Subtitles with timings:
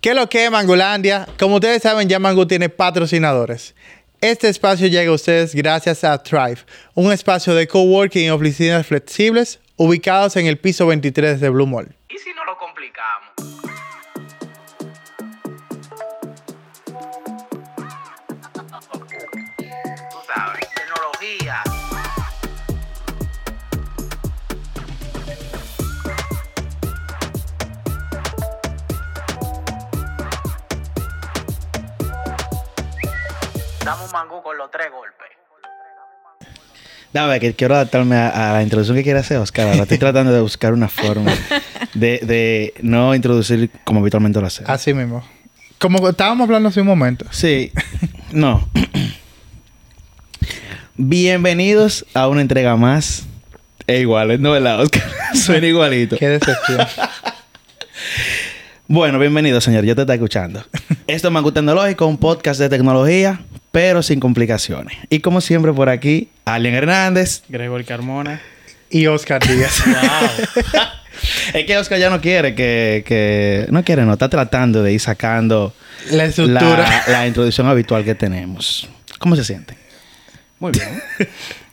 [0.00, 1.28] ¿Qué lo que Mangolandia?
[1.38, 3.74] Como ustedes saben, ya Mango tiene patrocinadores.
[4.22, 6.60] Este espacio llega a ustedes gracias a Thrive,
[6.94, 11.94] un espacio de coworking y oficinas flexibles ubicados en el piso 23 de Blue Mall.
[34.20, 35.28] Mangú con los tres golpes.
[37.12, 39.68] Dame, que quiero adaptarme a, a la introducción que quiere hacer Oscar.
[39.68, 41.32] Ahora estoy tratando de buscar una forma
[41.94, 44.62] de, de no introducir como habitualmente lo hace.
[44.66, 45.24] Así mismo.
[45.78, 47.24] Como estábamos hablando hace un momento.
[47.30, 47.72] Sí,
[48.30, 48.68] no.
[50.96, 53.24] Bienvenidos a una entrega más.
[53.86, 55.02] Es igual, ¿no verdad, Oscar?
[55.34, 56.16] Suena igualito.
[56.18, 56.86] Qué decepción.
[58.86, 59.84] Bueno, bienvenido, señor.
[59.84, 60.64] Yo te estoy escuchando.
[61.06, 63.40] Esto es Mango Tecnológico, un podcast de tecnología,
[63.72, 64.96] pero sin complicaciones.
[65.08, 67.42] Y como siempre, por aquí, Alien Hernández.
[67.48, 68.40] Gregor Carmona.
[68.90, 69.82] y Oscar Díaz.
[71.52, 73.66] Es que Oscar ya no quiere que, que...
[73.70, 74.12] No quiere, no.
[74.14, 75.74] Está tratando de ir sacando
[76.12, 76.78] La estructura.
[76.78, 78.88] la, la introducción habitual que tenemos.
[79.18, 79.76] ¿Cómo se siente?
[80.60, 81.02] Muy bien.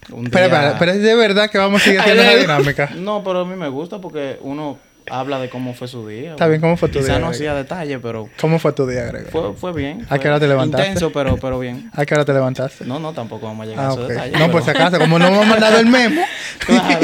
[0.09, 2.89] Día- espera, pero es de verdad que vamos a seguir haciendo esa dinámica.
[2.95, 4.79] No, pero a mí me gusta porque uno
[5.09, 6.31] habla de cómo fue su día.
[6.31, 7.35] Está bien, ¿cómo fue tu Quizá día, no Greg?
[7.35, 9.29] hacía detalle, pero ¿Cómo fue tu día, Greg?
[9.29, 10.03] fue, fue bien.
[10.05, 10.87] ¿A Fue qué hora te levantaste?
[10.87, 11.89] Intenso, pero, pero bien.
[11.93, 12.85] ¿A qué hora te levantaste?
[12.85, 14.33] No, no, tampoco vamos a llegar Ah, a esos detalles.
[14.33, 16.21] No, pero- pues si acaso, como no hemos mandado el memo.
[16.59, 16.99] Claro.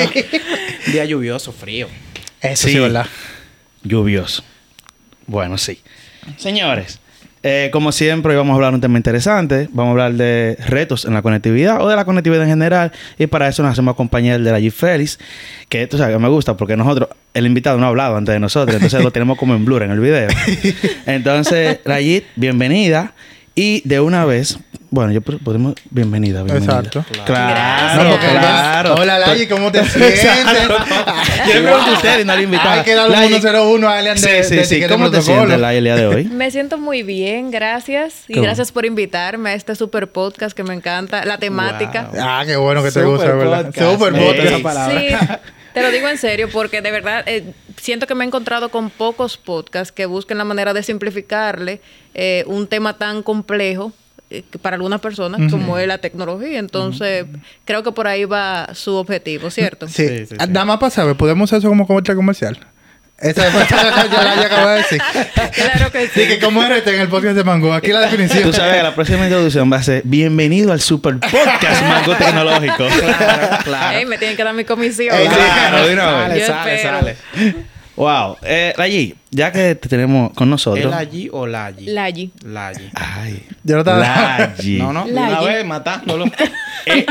[0.92, 1.88] Día lluvioso, frío.
[2.42, 2.80] Eso sí, Sí.
[2.80, 3.06] ¿verdad?
[3.84, 4.44] Lluvioso.
[5.28, 5.81] Bueno, sí.
[6.38, 7.00] Señores,
[7.44, 9.67] eh, como siempre, hoy vamos a hablar de un tema interesante.
[9.73, 12.94] Vamos a hablar de retos en la conectividad o de la conectividad en general.
[13.19, 15.19] Y para eso nos hacemos compañía de la G Félix,
[15.67, 18.39] que tú sabes que me gusta porque nosotros, el invitado no ha hablado antes de
[18.39, 20.30] nosotros, entonces lo tenemos como en blur en el video.
[21.05, 23.13] Entonces, Rayit, bienvenida.
[23.56, 24.58] Y de una vez,
[24.90, 25.76] bueno, yo pod- podemos.
[25.92, 26.80] Bienvenida, bienvenida.
[26.80, 27.06] Exacto.
[27.26, 28.96] Claro, No, porque claro.
[28.96, 30.24] Hola, Layi, ¿cómo te sientes?
[30.24, 32.74] Yo le pregunto a usted y no le invitaba.
[32.74, 34.88] Hay que darle un Layi, 101 a Alian de, Sí, de sí, sí.
[34.88, 36.24] ¿Cómo te sientes, Layi, el día de hoy?
[36.25, 38.24] Me siento muy bien, gracias.
[38.28, 42.09] Y gracias por invitarme a este super podcast que me encanta, la temática.
[42.12, 42.22] Wow.
[42.24, 43.66] Ah, qué bueno que te Super gusta, ¿verdad?
[43.68, 43.92] podcast.
[43.92, 44.46] Super podcast.
[44.47, 45.00] esa palabra.
[45.00, 45.16] Sí,
[45.73, 48.89] te lo digo en serio porque de verdad eh, siento que me he encontrado con
[48.89, 51.81] pocos podcasts que busquen la manera de simplificarle
[52.13, 53.91] eh, un tema tan complejo
[54.29, 56.59] eh, para algunas personas como es la tecnología.
[56.59, 57.25] Entonces,
[57.66, 59.88] creo que por ahí va su objetivo, ¿cierto?
[59.88, 60.07] Sí.
[60.07, 60.51] Sí, sí, Ah, sí.
[60.51, 62.57] Nada más para saber, ¿podemos usar eso como comercial comercial?
[63.23, 65.01] Esa es ya ya acabo de decir.
[65.53, 66.22] Claro que sí.
[66.22, 67.73] Sí, que como RT en el podcast de Mango.
[67.73, 68.44] Aquí la definición.
[68.44, 72.85] Tú sabes que la próxima introducción va a ser Bienvenido al Super Podcast Mango Tecnológico.
[72.88, 73.97] Claro, claro.
[73.97, 75.16] Ey, me tienen que dar mi comisión.
[75.16, 75.33] Ey, sí.
[75.35, 77.00] Claro, de una Sale, Yo sale, espero.
[77.00, 77.16] sale.
[77.95, 78.38] wow.
[78.41, 80.85] Eh, Rayi, ya que te tenemos con nosotros.
[80.85, 81.85] ¿El allí o la allí?
[81.85, 82.31] La allí.
[82.44, 82.89] La allí.
[82.94, 83.45] Ay.
[83.63, 84.00] Yo no estaba...
[84.57, 84.78] Layi.
[84.79, 86.25] No, no, La una vez matándolo.
[86.85, 87.06] Eh,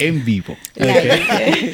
[0.00, 0.56] en vivo.
[0.74, 1.72] La allí.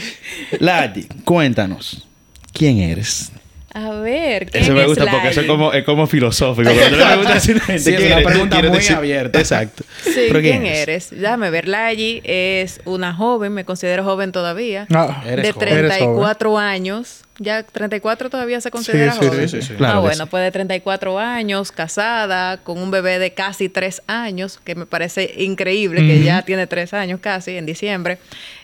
[0.60, 2.06] Layi, cuéntanos.
[2.52, 3.32] ¿Quién eres?
[3.74, 6.70] A ver, ¿quién Eso me es gusta porque eso es como, es como filosófico.
[6.74, 8.26] Cuando le preguntas a una gente, Sí, es ¿quién una eres?
[8.32, 9.38] Pregunta muy decir- abierta.
[9.38, 9.84] Exacto.
[10.04, 11.08] Sí, ¿Pero ¿quién eres?
[11.10, 11.68] Déjame ver.
[11.68, 14.86] Layi es una joven, me considero joven todavía.
[14.90, 15.04] No.
[15.26, 15.68] Eres de joven.
[15.68, 17.22] Eres 34 años.
[17.38, 19.48] Ya 34 todavía se considera Sí, sí, joven.
[19.48, 19.74] sí, sí, sí.
[19.74, 20.30] Claro ah, bueno, sí.
[20.30, 25.32] pues de 34 años, casada, con un bebé de casi 3 años, que me parece
[25.38, 28.18] increíble, que ya tiene 3 años casi, en diciembre.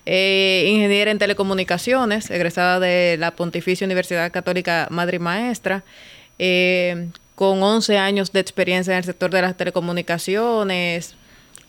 [0.04, 5.82] Eh, ingeniera en telecomunicaciones, egresada de la Pontificia Universidad Católica Madre y Maestra.
[6.38, 11.14] eh, con 11 años de experiencia en el sector de las telecomunicaciones,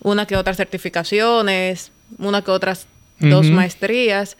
[0.02, 2.88] una que otras certificaciones, una que otras
[3.20, 4.36] dos maestrías.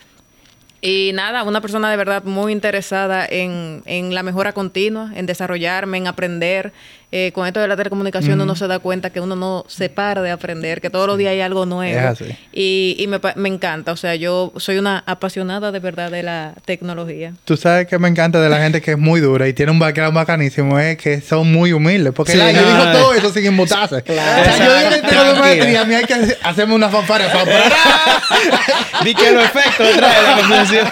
[0.82, 5.98] Y nada, una persona de verdad muy interesada en, en la mejora continua, en desarrollarme,
[5.98, 6.72] en aprender.
[7.12, 10.22] Eh, con esto de la telecomunicación uno se da cuenta que uno no se para
[10.22, 11.98] de aprender, que todos los días hay algo nuevo.
[11.98, 12.24] Es así.
[12.52, 16.54] Y, y me, me encanta, o sea, yo soy una apasionada de verdad de la
[16.64, 17.32] tecnología.
[17.44, 19.80] Tú sabes que me encanta de la gente que es muy dura y tiene un
[19.80, 22.12] background bacanísimo, es que son muy humildes.
[22.14, 22.92] Porque Sí, la, yo no, digo eh.
[22.92, 24.02] todo eso sin inmutarse.
[24.02, 24.42] Claro.
[24.42, 25.40] O sea, yo digo que tengo Tranquila.
[25.40, 27.26] maestría a mí hay que hacer- hacerme una fanfara.
[29.04, 30.88] Di que los efectos trae la conversación.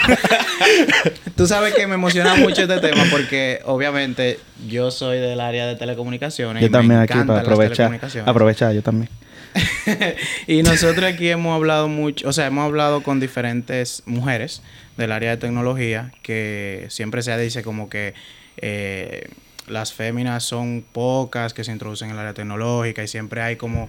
[1.37, 5.77] Tú sabes que me emociona mucho este tema porque obviamente yo soy del área de
[5.77, 6.61] telecomunicaciones.
[6.61, 8.01] Yo y me también aquí encantan para aprovechar.
[8.27, 9.09] Aprovechar, yo también.
[10.47, 14.63] y nosotros aquí hemos hablado mucho, o sea, hemos hablado con diferentes mujeres
[14.97, 18.15] del área de tecnología que siempre se dice como que
[18.59, 19.29] eh,
[19.67, 23.89] las féminas son pocas que se introducen en el área tecnológica y siempre hay como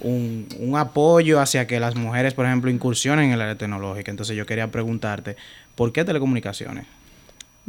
[0.00, 4.10] un, un apoyo hacia que las mujeres, por ejemplo, incursionen en el área tecnológica.
[4.10, 5.36] Entonces yo quería preguntarte,
[5.74, 6.86] ¿por qué telecomunicaciones?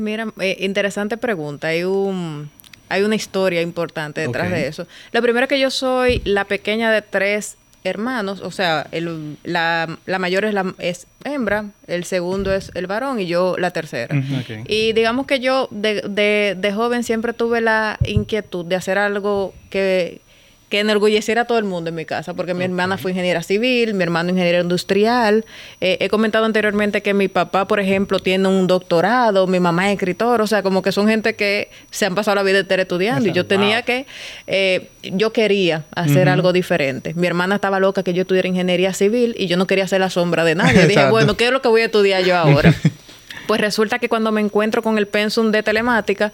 [0.01, 1.67] Mira, eh, interesante pregunta.
[1.67, 2.49] Hay un,
[2.89, 4.87] hay una historia importante detrás de eso.
[5.11, 9.97] Lo primero es que yo soy la pequeña de tres hermanos, o sea, el- la,
[10.05, 14.15] la mayor es, la, es hembra, el segundo es el varón y yo la tercera.
[14.67, 19.55] Y digamos que yo de, de, de joven siempre tuve la inquietud de hacer algo
[19.71, 20.21] que,
[20.71, 23.93] que enorgulleciera a todo el mundo en mi casa, porque mi hermana fue ingeniera civil,
[23.93, 25.43] mi hermano ingeniero industrial.
[25.81, 29.95] Eh, he comentado anteriormente que mi papá, por ejemplo, tiene un doctorado, mi mamá es
[29.95, 33.27] escritor, o sea, como que son gente que se han pasado la vida entera estudiando
[33.27, 34.05] y yo tenía que,
[34.47, 37.13] eh, yo quería hacer algo diferente.
[37.15, 40.09] Mi hermana estaba loca que yo estudiara ingeniería civil y yo no quería ser la
[40.09, 40.87] sombra de nadie.
[40.87, 42.73] Dije, bueno, ¿qué es lo que voy a estudiar yo ahora?
[43.47, 46.31] Pues resulta que cuando me encuentro con el pensum de telemática,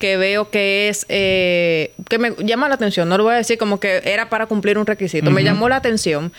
[0.00, 3.58] que veo que es, eh, que me llama la atención, no lo voy a decir
[3.58, 6.32] como que era para cumplir un requisito, me llamó la atención.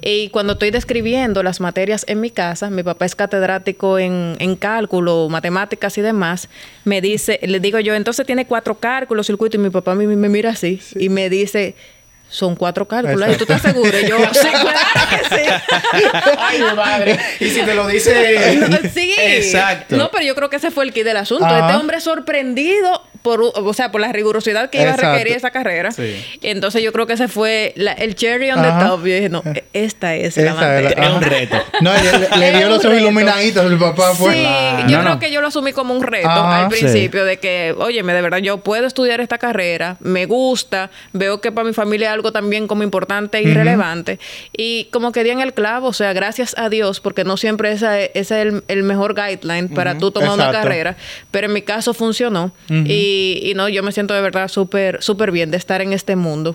[0.00, 4.56] Y cuando estoy describiendo las materias en mi casa, mi papá es catedrático en, en
[4.56, 6.48] cálculo, matemáticas y demás,
[6.84, 10.30] me dice, le digo yo, entonces tiene cuatro cálculos, circuito, y mi papá me, me
[10.30, 11.76] mira así y me dice...
[12.32, 13.28] Son cuatro cálculos.
[13.30, 13.92] ¿Y tú estás seguro?
[14.00, 14.78] Y yo, sí, claro
[15.10, 15.50] que sí.
[16.38, 17.18] Ay, mi madre.
[17.40, 18.90] Y si te lo dice.
[18.94, 19.14] sí.
[19.18, 19.96] Exacto.
[19.96, 21.44] No, pero yo creo que ese fue el key del asunto.
[21.44, 21.60] Ajá.
[21.66, 25.08] Este hombre sorprendido por, o sea, por la rigurosidad que iba Exacto.
[25.08, 25.90] a requerir esa carrera.
[25.92, 26.24] Sí.
[26.42, 28.78] Entonces yo creo que ese fue la- el cherry on Ajá.
[28.80, 28.98] the top.
[29.00, 31.04] Yo dije, no, e- esta es la Esa es la- materia.
[31.04, 31.56] Es un reto.
[31.82, 31.92] No,
[32.38, 34.32] le, dio los ojos iluminaditos el papá fue.
[34.32, 34.42] Sí,
[34.88, 35.18] yo No, creo no.
[35.20, 36.64] que yo lo asumí como un reto Ajá.
[36.64, 36.80] al Sí.
[36.80, 41.52] principio de que, óyeme, de verdad yo puedo estudiar esta carrera, me gusta, veo que
[41.52, 44.20] para mi familia es algo también como importante y relevante.
[44.56, 47.72] Y como que di en el clavo, o sea, gracias a Dios, porque no siempre
[47.72, 50.96] esa es, ese es el, el mejor guideline para tú tomar una carrera,
[51.30, 52.52] pero en mi caso funcionó.
[52.68, 56.14] Y, y no, yo me siento de verdad súper, súper bien de estar en este
[56.14, 56.54] mundo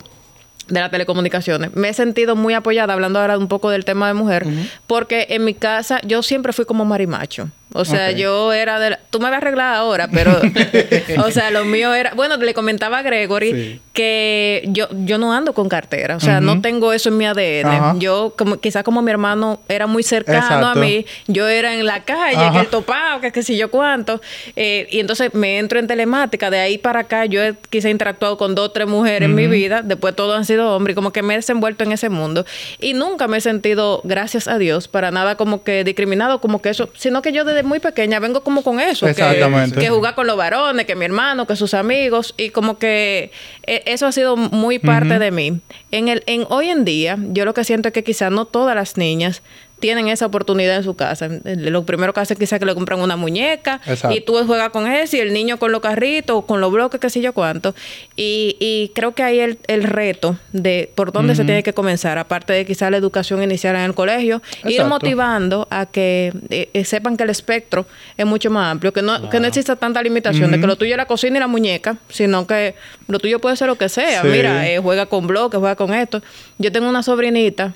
[0.67, 1.75] de las telecomunicaciones.
[1.75, 4.45] Me he sentido muy apoyada, hablando ahora un poco del tema de mujer,
[4.85, 7.49] porque en mi casa yo siempre fui como marimacho.
[7.73, 10.39] O sea, yo era de la- Tú me vas a arreglar ahora, pero...
[11.25, 12.13] o sea, lo mío era...
[12.15, 13.81] Bueno, le comentaba a Gregory Sí.
[13.93, 16.15] que yo, yo no ando con cartera.
[16.15, 17.99] O sea, no tengo eso en mi ADN.
[17.99, 20.67] Yo, como quizás como mi hermano era muy cercano Exacto.
[20.67, 24.21] a mí, yo era en la calle, que el topado, que qué sé yo cuánto.
[24.55, 26.49] Eh, y entonces me entro en telemática.
[26.49, 29.47] De ahí para acá yo he quizá interactuado con dos o tres mujeres en mi
[29.47, 29.81] vida.
[29.81, 30.93] Después todos han sido hombres.
[30.93, 32.45] Y como que me he desenvuelto en ese mundo.
[32.79, 36.69] Y nunca me he sentido, gracias a Dios, para nada como que discriminado, como que
[36.69, 36.89] eso.
[36.95, 39.05] Sino que yo desde muy pequeña vengo como con eso.
[39.05, 39.79] que- Exactamente.
[39.79, 42.33] Que, jugar con los varones, que mi hermano, que sus amigos.
[42.37, 43.31] Y como que
[43.65, 45.59] eh, eso ha sido muy parte de mí.
[45.91, 48.75] En el, en hoy en día, yo lo que siento es que quizás no todas
[48.75, 49.41] las niñas
[49.79, 51.27] tienen esa oportunidad en su casa.
[51.43, 54.15] Lo primero que hacen quizás que le compran una muñeca Exacto.
[54.15, 57.09] y tú juegas con eso y el niño con los carritos, con los bloques, qué
[57.09, 57.75] sé yo cuánto.
[58.15, 62.17] Y, y creo que ahí el, el reto de por dónde se tiene que comenzar,
[62.17, 64.89] aparte de quizás la educación inicial en el colegio, ir Exacto.
[64.89, 67.85] motivando a que eh, eh, sepan que el espectro
[68.17, 70.91] es mucho más amplio, que no, que no exista tanta limitación de que lo tuyo
[70.91, 72.75] es la cocina y la muñeca, sino que
[73.07, 74.21] lo tuyo puede ser lo que sea.
[74.23, 74.27] Sí.
[74.27, 76.21] Mira, eh, juega con bloques, juega con esto.
[76.57, 77.73] Yo tengo una sobrinita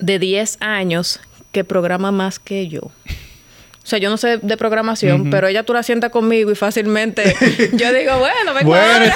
[0.00, 1.20] de 10 años
[1.52, 2.90] que programa más que yo.
[3.84, 7.34] O sea, yo no sé de programación, pero ella tú la sientas conmigo y fácilmente
[7.72, 8.64] yo digo, bueno, venga.
[8.64, 9.12] Bueno,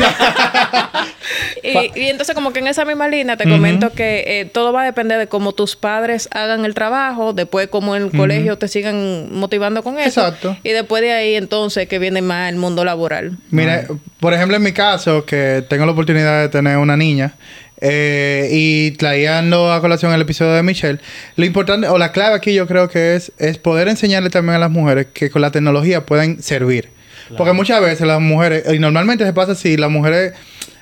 [1.95, 4.83] y, y entonces como que en esa misma línea te comento que eh, todo va
[4.83, 8.67] a depender de cómo tus padres hagan el trabajo, después como en el colegio te
[8.67, 10.21] sigan motivando con eso.
[10.27, 10.57] Exacto.
[10.65, 13.39] Y después de ahí entonces que viene más el mundo laboral.
[13.51, 13.87] Mira,
[14.19, 17.37] por ejemplo, en mi caso, que tengo la oportunidad de tener una niña,
[17.81, 21.01] eh, y trayendo a colación el episodio de Michelle,
[21.37, 24.59] lo importante, o la clave aquí yo creo que es, es poder enseñarle también a
[24.59, 26.91] las mujeres que con la tecnología pueden servir.
[27.37, 30.33] Porque muchas veces las mujeres, y normalmente se pasa así, las mujeres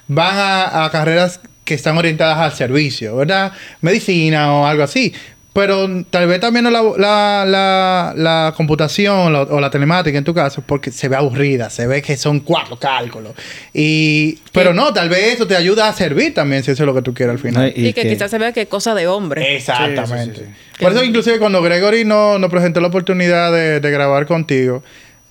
[0.08, 3.52] van a, a carreras que están orientadas al servicio, ¿verdad?
[3.80, 5.14] Medicina o algo así.
[5.54, 10.24] Pero tal vez también no la, la, la, la computación la- o la telemática en
[10.24, 13.34] tu caso, porque se ve aburrida, se ve que son cuatro cálculos.
[13.72, 16.92] Y, pero no, tal vez eso te ayuda a servir también, si eso es lo
[16.94, 17.72] que tú quieres al final.
[17.76, 19.54] Y, que, quizás se vea que es cosa de hombre.
[19.56, 20.34] Exactamente.
[20.40, 23.90] Sí, sí, sí, Por eso, inclusive, cuando Gregory no- nos presentó la oportunidad de, de
[23.92, 24.82] grabar contigo,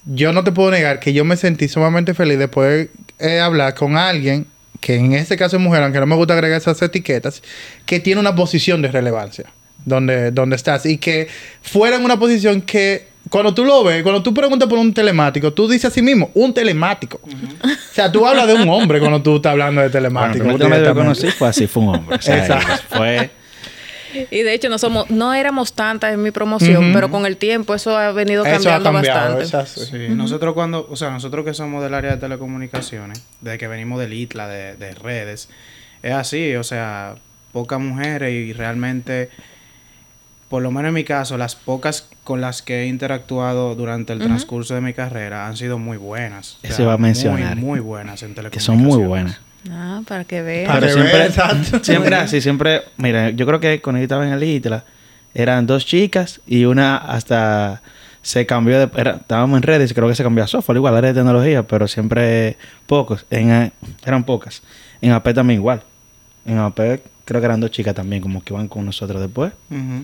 [0.05, 3.73] yo no te puedo negar que yo me sentí sumamente feliz de poder eh, hablar
[3.75, 4.47] con alguien
[4.79, 7.41] que en este caso es mujer, aunque no me gusta agregar esas etiquetas,
[7.85, 9.45] que tiene una posición de relevancia
[9.85, 11.27] donde, donde estás y que
[11.61, 15.53] fuera en una posición que cuando tú lo ves, cuando tú preguntas por un telemático,
[15.53, 17.21] tú dices a sí mismo, un telemático.
[17.23, 20.43] O sea, tú hablas de un hombre cuando tú estás hablando de Bueno, telemático.
[20.49, 21.01] el primer que directamente.
[21.21, 22.17] conocí fue así, fue un hombre.
[22.17, 22.97] O sea, Exacto.
[22.97, 23.29] Fue...
[24.29, 27.73] Y de hecho no somos, no éramos tantas en mi promoción, pero con el tiempo
[27.73, 29.37] eso ha venido Eso ha cambiando cambiado.
[29.37, 29.85] bastante.
[29.85, 33.99] Sí, nosotros cuando, o sea, nosotros que somos del área de telecomunicaciones, desde que venimos
[33.99, 35.49] del ITLA, de, de redes,
[36.03, 37.15] es así, o sea,
[37.53, 39.29] pocas mujeres y realmente
[40.53, 44.19] por lo menos en mi caso, las pocas con las que he interactuado durante el
[44.19, 46.59] transcurso de mi carrera han sido muy buenas.
[46.63, 47.55] O Eso sea, iba a mencionar.
[47.55, 48.83] Muy, muy buenas en Que telecomunicaciones.
[48.83, 49.39] son muy buenas.
[49.71, 50.67] Ah, para que vean.
[50.67, 51.83] Para Pero que siempre, exacto.
[51.83, 52.83] siempre así, siempre...
[52.97, 54.85] Mira, yo creo que cuando yo estaba en el ITLA,
[55.33, 57.81] eran dos chicas y una hasta
[58.21, 58.91] se cambió de...
[58.95, 61.65] era- estábamos en redes y creo que se cambió a software, igual, área de tecnología,
[61.65, 63.25] pero siempre pocos.
[63.31, 63.71] En, eh,
[64.05, 64.61] eran pocas.
[65.01, 65.81] En AP también igual.
[66.45, 66.79] En AP
[67.25, 69.53] creo que eran dos chicas también, como que iban con nosotros después.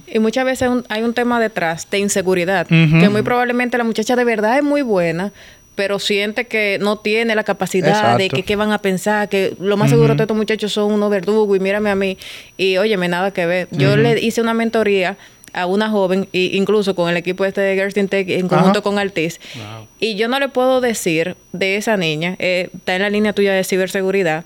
[0.08, 4.16] Y muchas veces un- hay un tema detrás de inseguridad, que muy probablemente la muchacha
[4.16, 5.32] de verdad es muy buena,
[5.76, 8.36] pero siente que no tiene la capacidad de Exacto.
[8.36, 11.56] que qué van a pensar, que lo más seguro de estos muchachos son unos verdugos
[11.58, 12.18] y mírame a mí
[12.58, 13.68] y óyeme, nada que ver.
[13.72, 15.18] Yo le hice una mentoría
[15.54, 18.80] a una joven, e incluso con el equipo este de Girls in Tech en conjunto
[18.80, 18.82] Ajá.
[18.82, 19.40] con Altiz,
[20.00, 23.54] y yo no le puedo decir de esa niña, eh, está en la línea tuya
[23.54, 24.44] de ciberseguridad,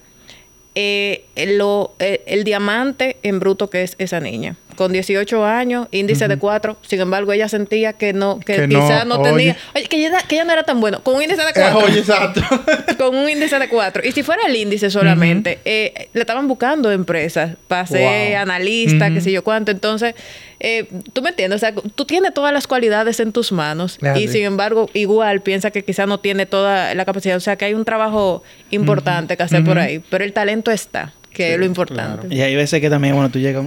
[0.75, 4.57] eh, lo, eh, el diamante en bruto que es esa niña.
[4.75, 6.77] Con 18 años, índice de 4.
[6.81, 9.55] Sin embargo, ella sentía que no, que, Que no, quizás no, tenía.
[9.75, 9.87] oye.
[9.87, 11.01] Que ella, que ella no era tan bueno.
[11.03, 11.79] Con un índice de Eh, 4.
[11.79, 12.41] Oye, exacto.
[12.97, 14.03] con un índice de 4.
[14.05, 18.41] Y si fuera el índice solamente, eh, le estaban buscando empresas para ser Wow.
[18.41, 19.15] analista, Ujú.
[19.15, 19.71] qué sé yo cuánto.
[19.71, 20.15] Entonces,
[20.59, 24.27] eh, tú me entiendes, o sea, tú tienes todas las cualidades en tus manos y
[24.27, 27.35] sin embargo, igual piensa que quizás no tiene toda la capacidad.
[27.37, 31.13] O sea, que hay un trabajo importante que hacer por ahí, pero el talento está,
[31.31, 32.33] que es lo importante.
[32.33, 33.65] Y hay veces que también, bueno, tú llegas...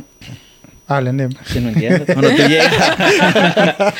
[0.88, 1.34] Hablen, dime.
[1.46, 2.04] Si no entiendes.
[2.06, 2.74] Cuando tú llegas...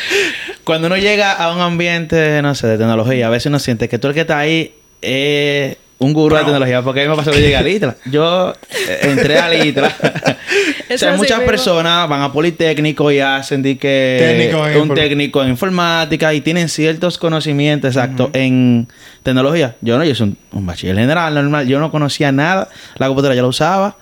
[0.64, 3.98] cuando uno llega a un ambiente, no sé, de tecnología, a veces uno siente que
[3.98, 6.82] tú el que está ahí es un gurú de tecnología.
[6.82, 7.96] Porque a mí me pasó que llegué a Litra.
[8.04, 9.88] Yo eh, entré a Litra.
[10.94, 11.50] o sea, muchas mismo.
[11.50, 14.18] personas van a Politécnico y hacen de que...
[14.20, 18.86] Técnico en un técnico en informática y tienen ciertos conocimientos exactos en
[19.24, 19.74] tecnología.
[19.80, 21.66] Yo no, yo soy un, un bachiller general normal.
[21.66, 22.68] Yo no conocía nada.
[22.96, 23.96] La computadora yo la usaba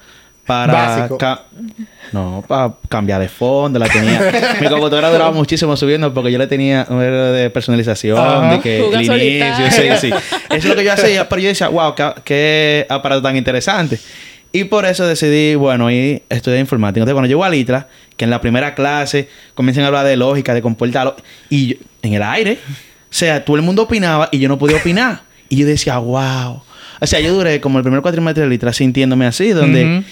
[0.47, 1.09] para...
[2.13, 4.21] No, para cambiar de fondo, la tenía.
[4.61, 8.53] Mi computadora duraba muchísimo subiendo porque yo le tenía un era de personalización, Ajá.
[8.55, 10.09] de que el inicio, sí, sí.
[10.11, 13.99] Eso es lo que yo hacía, pero yo decía, wow, qué, qué aparato tan interesante.
[14.53, 17.01] Y por eso decidí, bueno, ir a estudiar informática.
[17.01, 20.55] Entonces, cuando llego a Litra, que en la primera clase comienzan a hablar de lógica,
[20.55, 21.17] de comportarlo,
[21.51, 22.73] y yo- en el aire, o
[23.11, 25.23] sea, todo el mundo opinaba y yo no podía opinar.
[25.49, 26.63] Y yo decía, wow.
[27.01, 30.05] O sea, yo duré como el primer cuatrimestre de Litra sintiéndome así, donde...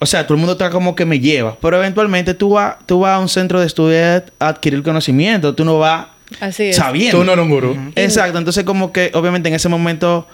[0.00, 1.56] O sea, todo el mundo está como que me lleva.
[1.60, 3.98] Pero eventualmente tú vas, tú vas a un centro de estudio
[4.38, 5.54] a adquirir conocimiento.
[5.54, 6.06] Tú no vas
[6.40, 6.76] Así es.
[6.76, 7.18] sabiendo.
[7.18, 7.76] Tú no eres un gurú.
[7.96, 8.38] Exacto.
[8.38, 10.26] Entonces, como que obviamente en ese momento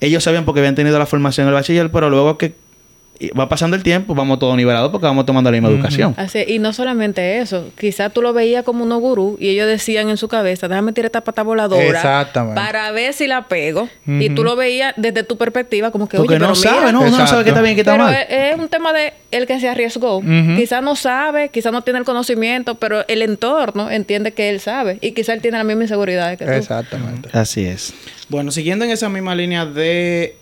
[0.00, 2.54] ellos sabían porque habían tenido la formación en el bachiller, pero luego que
[3.38, 6.14] va pasando el tiempo, vamos todos nivelados porque vamos tomando la misma educación.
[6.16, 10.08] Así, y no solamente eso, quizás tú lo veías como unos gurú y ellos decían
[10.08, 12.60] en su cabeza, déjame tirar esta pata voladora Exactamente.
[12.60, 13.88] para ver si la pego.
[14.06, 16.92] Y tú lo veías desde tu perspectiva como que, Porque oye, no pero mira, sabe,
[16.92, 17.00] ¿no?
[17.02, 18.14] Uno no sabe qué está bien y qué está Pero mal.
[18.14, 20.18] es, es un tema de el que se arriesgó.
[20.18, 20.56] Ujú.
[20.56, 24.98] Quizás no sabe, quizás no tiene el conocimiento, pero el entorno entiende que él sabe.
[25.00, 26.50] Y quizás él tiene la misma inseguridad que tú.
[26.50, 27.28] Exactamente.
[27.32, 27.92] Así es.
[28.28, 30.36] Bueno, siguiendo en esa misma línea de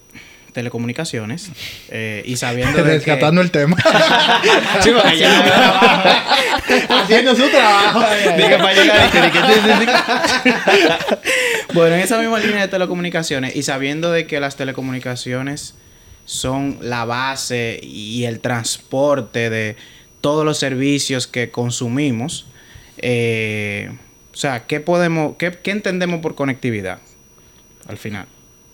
[0.52, 1.50] telecomunicaciones
[1.90, 2.90] eh, y sabiendo de que...
[2.90, 3.76] Rescatando el tema.
[4.82, 6.24] Sí, porque ya-
[7.02, 8.00] Haciendo su trabajo.
[8.36, 11.18] Diga para llegar y que- que-
[11.74, 15.74] Bueno, en esa misma línea de telecomunicaciones y sabiendo de que las telecomunicaciones
[16.24, 19.76] son la base y el transporte de
[20.20, 22.46] todos los servicios que consumimos,
[22.98, 23.90] eh,
[24.32, 26.98] o sea, ¿qué podemos, qué, qué entendemos por conectividad
[27.86, 28.26] al final?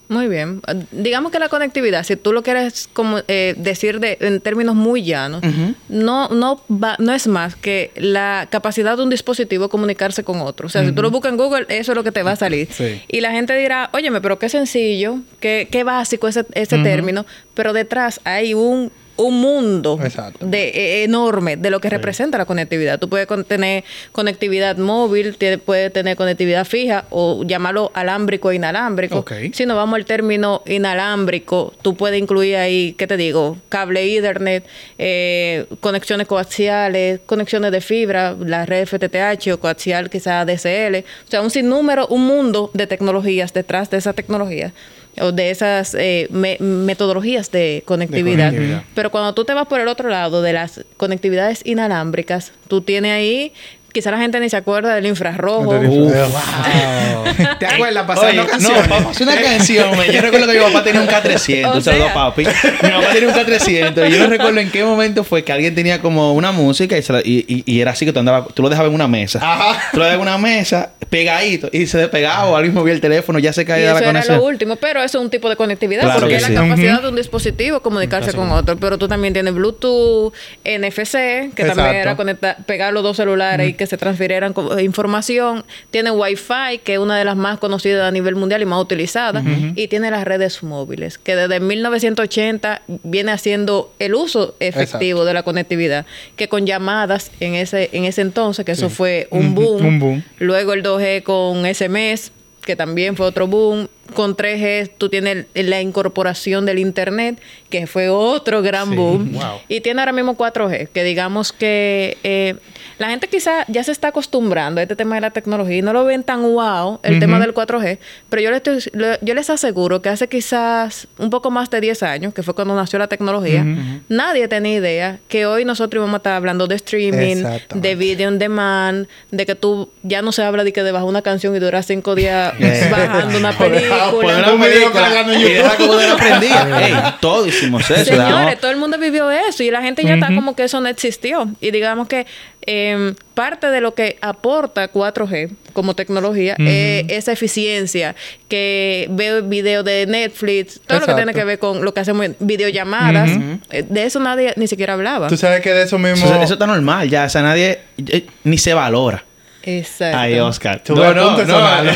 [0.09, 0.61] Muy bien.
[0.93, 5.03] Digamos que la conectividad, si tú lo quieres como eh, decir de, en términos muy
[5.03, 5.43] llanos,
[5.89, 10.67] no, no, va- no es más que la capacidad de un dispositivo comunicarse con otro.
[10.67, 12.37] O sea, si tú lo buscas en Google, eso es lo que te va a
[12.37, 12.69] salir.
[12.71, 13.01] Sí.
[13.09, 17.73] Y la gente dirá, óyeme, pero qué sencillo, qué, qué básico ese, ese término, pero
[17.73, 19.97] detrás hay un un mundo
[20.41, 22.99] de, eh, enorme de lo que representa la conectividad.
[22.99, 29.17] Tú puedes con- tener conectividad móvil, puedes tener conectividad fija o llamarlo alámbrico e inalámbrico.
[29.53, 33.57] Si nos vamos al término inalámbrico, tú puedes incluir ahí, ¿qué te digo?
[33.69, 34.65] Cable Ethernet,
[34.99, 41.05] eh, conexiones coaxiales, conexiones de fibra, la red FTTH o coaxial quizás DSL.
[41.27, 44.73] O sea, un sinnúmero, un mundo de tecnologías detrás de esa tecnología
[45.21, 48.51] o de esas eh, me- metodologías de conectividad.
[48.51, 48.83] conectividad.
[48.95, 53.13] Pero cuando tú te vas por el otro lado de las conectividades inalámbricas, tú tienes
[53.13, 53.53] ahí
[53.95, 55.73] quizá la gente ni se acuerda del infrarrojo.
[55.73, 55.87] Del.
[55.87, 56.11] Wow.
[57.59, 58.89] ¿Te acuerdas pasando Oye, canciones?
[58.89, 59.97] No, a una canción.
[59.97, 60.07] man.
[60.13, 61.67] Yo recuerdo que mi papá tenía un K300.
[61.73, 62.11] O un saludo sea.
[62.11, 62.45] a papi.
[62.45, 64.09] Mi papá tenía un K300.
[64.09, 67.03] Y yo no recuerdo en qué momento fue que alguien tenía como una música y,
[67.03, 69.09] se la- y, y- y era así que tú, andabas, tú lo dejabas en una
[69.09, 69.39] mesa.
[69.43, 69.81] Ajá.
[69.93, 71.69] Tú lo dejabas en una mesa, pegadito.
[71.73, 74.07] Y se despegaba o alguien movía el teléfono, ya se Y caía eso la era
[74.09, 74.37] conexión.
[74.39, 76.55] lo último, pero eso es un tipo de conectividad Claro porque que es la sí.
[76.55, 78.77] capacidad de un dispositivo comunicarse con otro.
[78.77, 80.33] Pero tú también tienes Bluetooth,
[80.65, 85.65] NFC, que también era conectar, pegar los dos celulares y que se transfirieran información.
[85.91, 89.43] Tiene Wi-Fi, que es una de las más conocidas a nivel mundial y más utilizada.
[89.75, 95.43] Y tiene las redes móviles, que desde 1980 viene haciendo el uso efectivo de la
[95.43, 99.85] conectividad, que con llamadas en ese, en ese entonces, que eso fue un boom.
[99.85, 100.25] un boom.
[100.39, 102.33] Luego el 2G con SMS,
[102.65, 103.89] que también fue otro boom.
[104.13, 109.33] Con 3G tú tienes la incorporación del Internet, que fue otro gran Sí, boom.
[109.33, 109.43] wow.
[109.69, 112.55] Y tiene ahora mismo 4G, que digamos que eh,
[112.99, 115.93] la gente quizá ya se está acostumbrando a este tema de la tecnología y no
[115.93, 119.49] lo ven tan wow el tema del 4G, pero yo les, estoy- lo- yo les
[119.51, 123.09] aseguro que hace quizás un poco más de 10 años, que fue cuando nació la
[123.09, 123.65] tecnología,
[124.09, 127.43] nadie tenía idea que hoy nosotros íbamos a estar hablando de streaming,
[127.75, 131.09] de video on demand, de que tú ya no se habla de que de bajar
[131.09, 132.89] una canción y durar cinco días Eh.
[132.91, 134.11] bajando una Poner- película.
[134.23, 136.75] Poner Un una video película cargando en YouTube.
[136.83, 138.05] Ey, todos hicimos eso.
[138.05, 140.89] Señores, todo el mundo vivió eso y la gente ya está como que eso no
[140.89, 141.49] existió.
[141.61, 142.27] Y digamos que
[142.67, 148.15] eh, parte de lo que aporta 4G como tecnología es esa eficiencia
[148.49, 152.25] que veo videos de Netflix, todo lo que tiene que ver con lo que hacemos
[152.27, 153.31] en videollamadas.
[153.71, 155.29] Eh, De eso nadie ni siquiera hablaba.
[155.29, 156.25] Tú sabes que de eso mismo.
[156.25, 157.25] Eso, eso está normal ya.
[157.25, 159.25] O sea, nadie eh, ni se valora.
[159.67, 160.19] Exacto.
[160.19, 160.77] Ay, Oscar.
[160.77, 161.93] Estuve a punto de sonarlo.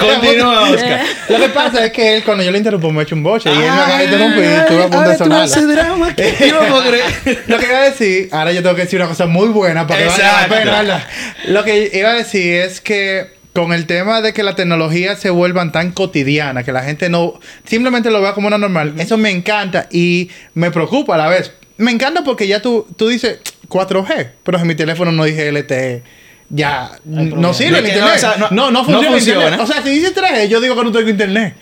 [0.00, 1.00] Continúa, Oscar.
[1.28, 3.50] Lo que pasa es que él, cuando yo le interrumpo, me echa un boche.
[3.50, 5.66] y él me acaba de interrumpir y estuve a punto de tú sonarlo.
[5.66, 6.14] drama.
[6.40, 7.44] Yo no creer.
[7.46, 10.02] Lo que iba a decir, ahora yo tengo que decir una cosa muy buena para
[10.02, 11.06] que valga la pena.
[11.48, 15.30] Lo que iba a decir es que con el tema de que la tecnología se
[15.30, 19.30] vuelvan tan cotidiana, que la gente no simplemente lo vea como una normal, eso me
[19.30, 21.52] encanta y me preocupa a la vez.
[21.78, 23.38] Me encanta porque ya tú, tú dices
[23.68, 26.02] 4G, pero en mi teléfono no dije LTE.
[26.48, 28.12] Ya, no sirve el internet.
[28.14, 29.06] o sea, no- no, funciona.
[29.08, 29.40] el funciona.
[29.46, 29.60] internet.
[29.60, 31.54] O sea, si dice 3G, yo digo que no tengo internet.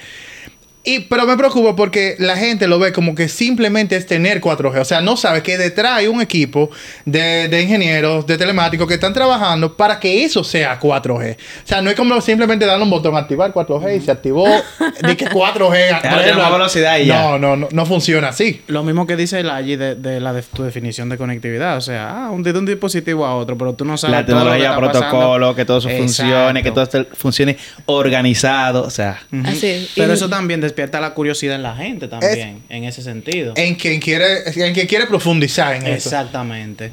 [0.86, 4.80] Y, pero me preocupa porque la gente lo ve como que simplemente es tener 4G.
[4.80, 6.70] O sea, no sabe que detrás hay un equipo
[7.06, 11.36] de, de ingenieros, de telemáticos que están trabajando para que eso sea 4G.
[11.36, 15.16] O sea, no es como simplemente darle un botón activar 4G y se activó de
[15.16, 16.00] que 4G.
[16.02, 16.42] por ejemplo.
[16.42, 17.22] más velocidad y ya.
[17.22, 18.60] No, no, no, no funciona así.
[18.66, 21.78] Lo mismo que dice el allí de, de la de, tu definición de conectividad.
[21.78, 24.44] O sea, ah, un, de un dispositivo a otro, pero tú no sabes La todo
[24.44, 25.56] lo que tecnología, está protocolo, pasando.
[25.56, 26.04] que todo eso Exacto.
[26.24, 27.56] funcione, que todo esto funcione
[27.86, 28.82] organizado.
[28.82, 29.22] O sea.
[29.44, 29.90] Así es.
[29.96, 33.54] Pero Y- eso también despierta la curiosidad en la gente también, en ese sentido.
[33.56, 36.08] En quien quiere, en quien quiere profundizar en eso.
[36.08, 36.90] Exactamente.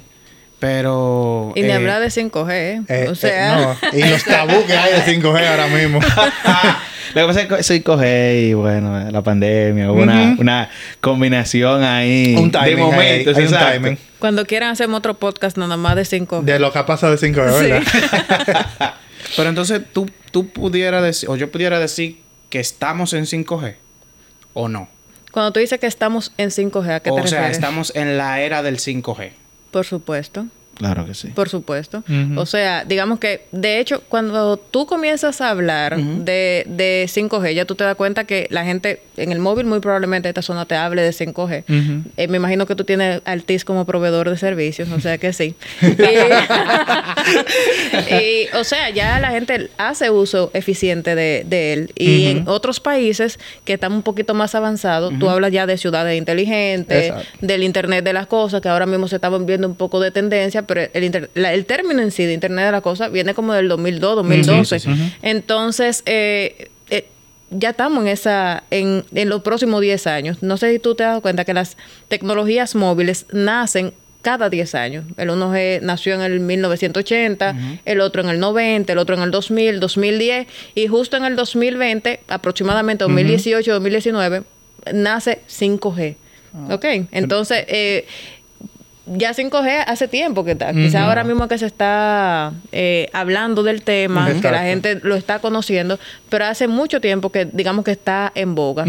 [0.60, 1.52] Pero...
[1.56, 2.82] Y ni eh, hablar de 5G, ¿eh?
[2.88, 3.98] Eh, o sea, eh, no.
[3.98, 6.00] Y los tabú que hay de 5G ahora mismo.
[7.16, 11.84] lo que pasa es que soy coge y bueno, la pandemia, hubo una, una combinación
[11.84, 12.70] ahí un timing.
[12.70, 13.36] de momentos.
[13.36, 13.74] hay, hay un exacto.
[13.74, 13.98] timing.
[14.20, 16.44] cuando quieran hacemos otro podcast nada más de 5G.
[16.44, 17.66] De lo que ha pasado de 5G, Sí.
[17.72, 18.94] ¿verdad?
[19.36, 22.21] Pero entonces tú, tú pudieras decir, o yo pudiera decir
[22.52, 23.76] que estamos en 5G
[24.54, 24.88] o no.
[25.32, 27.58] Cuando tú dices que estamos en 5G, ¿a qué o te sea, refieres?
[27.58, 29.32] estamos en la era del 5G.
[29.72, 30.46] Por supuesto.
[30.82, 31.28] Claro que sí.
[31.28, 32.04] Por supuesto.
[32.36, 37.66] O sea, digamos que, de hecho, cuando tú comienzas a hablar de, de 5G, ya
[37.66, 40.74] tú te das cuenta que la gente en el móvil muy probablemente esta zona te
[40.76, 41.66] hable de 5G.
[41.70, 42.10] Ujú.
[42.18, 45.54] Eh, me imagino que tú tienes Altis como proveedor de servicios, o sea que sí.
[45.82, 45.86] y,
[48.14, 51.92] y, o sea, ya la gente hace uso eficiente de, de él.
[51.96, 56.18] Y en otros países que están un poquito más avanzados, tú hablas ya de ciudades
[56.18, 57.28] inteligentes, Exacto.
[57.42, 60.66] del Internet de las cosas, que ahora mismo se estaban viendo un poco de tendencia,
[60.74, 63.54] pero el, inter- la- el término en sí de Internet de las cosas viene como
[63.54, 64.80] del 2002, 2012.
[65.22, 67.06] Entonces, eh, eh,
[67.50, 70.38] ya estamos en esa en, en los próximos 10 años.
[70.42, 74.76] No sé si tú te has dado cuenta que las tecnologías móviles nacen cada 10
[74.76, 75.04] años.
[75.18, 77.56] El 1G nació en el 1980,
[77.86, 81.36] el otro en el 90, el otro en el 2000, 2010 y justo en el
[81.36, 84.44] 2020, aproximadamente 2018, 2019,
[84.94, 86.16] nace 5G.
[86.70, 86.86] ¿Ok?
[87.12, 88.06] Entonces, eh,
[89.14, 90.74] ya 5G hace tiempo que está.
[90.74, 95.40] Quizá ahora mismo que se está eh, hablando del tema, que la gente lo está
[95.40, 96.00] conociendo,
[96.32, 98.86] pero hace mucho tiempo que digamos que está en boga.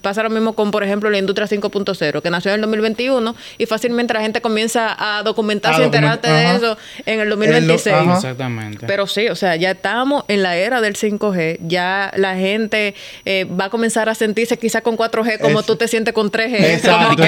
[0.00, 3.66] Pasa lo mismo con, por ejemplo, la industria 5.0, que nació en el 2021 y
[3.66, 7.94] fácilmente la gente comienza a documentarse A y enterarte document- de eso en el 2026.
[7.94, 8.14] Ajá.
[8.14, 8.86] Exactamente.
[8.86, 11.58] Pero sí, o sea, ya estamos en la era del 5G.
[11.66, 12.94] Ya la gente
[13.24, 16.30] eh, va a comenzar a sentirse quizá con 4G como Es- tú te sientes con
[16.30, 16.54] 3G.
[16.74, 17.16] Exacto.
[17.16, 17.22] Que-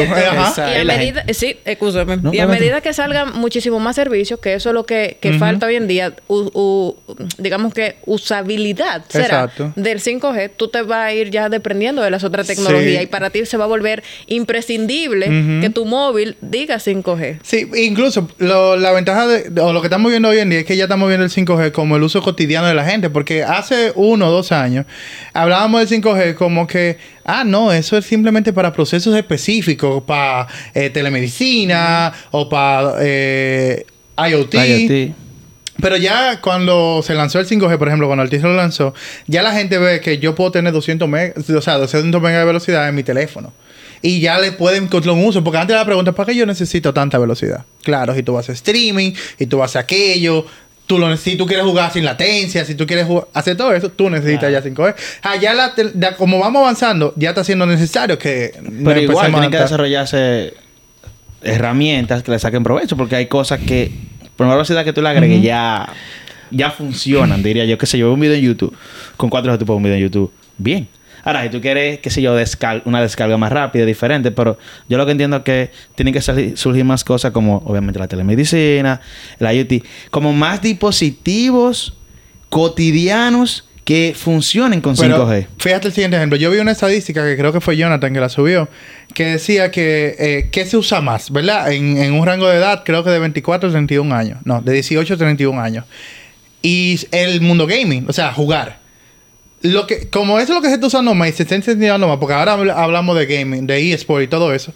[0.72, 2.16] Y a medida, sí, escúchame.
[2.16, 5.30] No, y a medida que salgan muchísimos más servicios, que eso es lo que, que
[5.38, 6.96] falta hoy en día, u- u-
[7.38, 8.55] digamos que usabilidad
[9.08, 9.72] será Exacto.
[9.76, 13.04] del 5G, tú te vas a ir ya dependiendo de las otras tecnologías Sí.
[13.04, 15.26] y para ti se va a volver imprescindible
[15.60, 17.38] que tu móvil diga 5G.
[17.42, 20.60] Sí, incluso lo- la ventaja de, de- o lo que estamos viendo hoy en día
[20.60, 23.42] es que ya estamos viendo el 5G como el uso cotidiano de la gente, porque
[23.42, 24.86] hace uno o dos años
[25.32, 30.90] hablábamos del 5G como que, ah, no, eso es simplemente para procesos específicos, para eh,
[30.90, 33.84] telemedicina o para eh,
[34.16, 34.54] IoT.
[34.54, 35.14] IoT.
[35.80, 38.94] Pero ya cuando se lanzó el 5G, por ejemplo, cuando Altice lo lanzó,
[39.26, 42.46] ya la gente ve que yo puedo tener 200 megas, o sea, 200 megas de
[42.46, 43.52] velocidad en mi teléfono.
[44.02, 45.42] Y ya le pueden encontrar un uso.
[45.42, 47.64] Porque antes la pregunta, ¿para qué yo necesito tanta velocidad?
[47.82, 50.46] Claro, si tú vas a streaming, y tú vas a aquello,
[50.86, 53.90] tú lo, si tú quieres jugar sin latencia, si tú quieres jugar- hacer todo eso,
[53.90, 54.94] tú necesitas ya 5G.
[55.22, 55.74] Ah, ya la
[56.16, 58.52] como vamos avanzando, ya está siendo necesario que...
[58.84, 60.54] Pero igual tienen que desarrollarse
[61.42, 63.92] herramientas que le saquen provecho, porque hay cosas que,
[64.36, 65.88] por la velocidad que tú le agregues, ya,
[66.50, 67.76] ya funcionan, diría yo.
[67.78, 68.76] Que sé yo, un video en YouTube,
[69.16, 70.88] con cuatro G tú pones un video en YouTube, bien.
[71.24, 74.96] Ahora, si tú quieres, qué sé yo, descal- una descarga más rápida, diferente, pero yo
[74.96, 79.00] lo que entiendo es que tienen que salir- surgir más cosas como, obviamente, la telemedicina,
[79.40, 81.94] la IoT, como más dispositivos
[82.48, 85.46] cotidianos que funcionen con Pero 5G.
[85.58, 86.36] fíjate el siguiente ejemplo.
[86.36, 88.68] Yo vi una estadística que creo que fue Jonathan que la subió,
[89.14, 91.30] que decía que eh, ¿qué se usa más?
[91.30, 91.72] ¿Verdad?
[91.72, 94.40] En, en un rango de edad, creo que de 24 a 31 años.
[94.44, 95.84] No, de 18 a 31 años.
[96.62, 98.80] Y el mundo gaming, o sea, jugar.
[99.62, 102.08] Lo que, como eso es lo que se está usando más y se está incentivando
[102.08, 104.72] más, porque ahora habl- hablamos de gaming, de eSport y todo eso,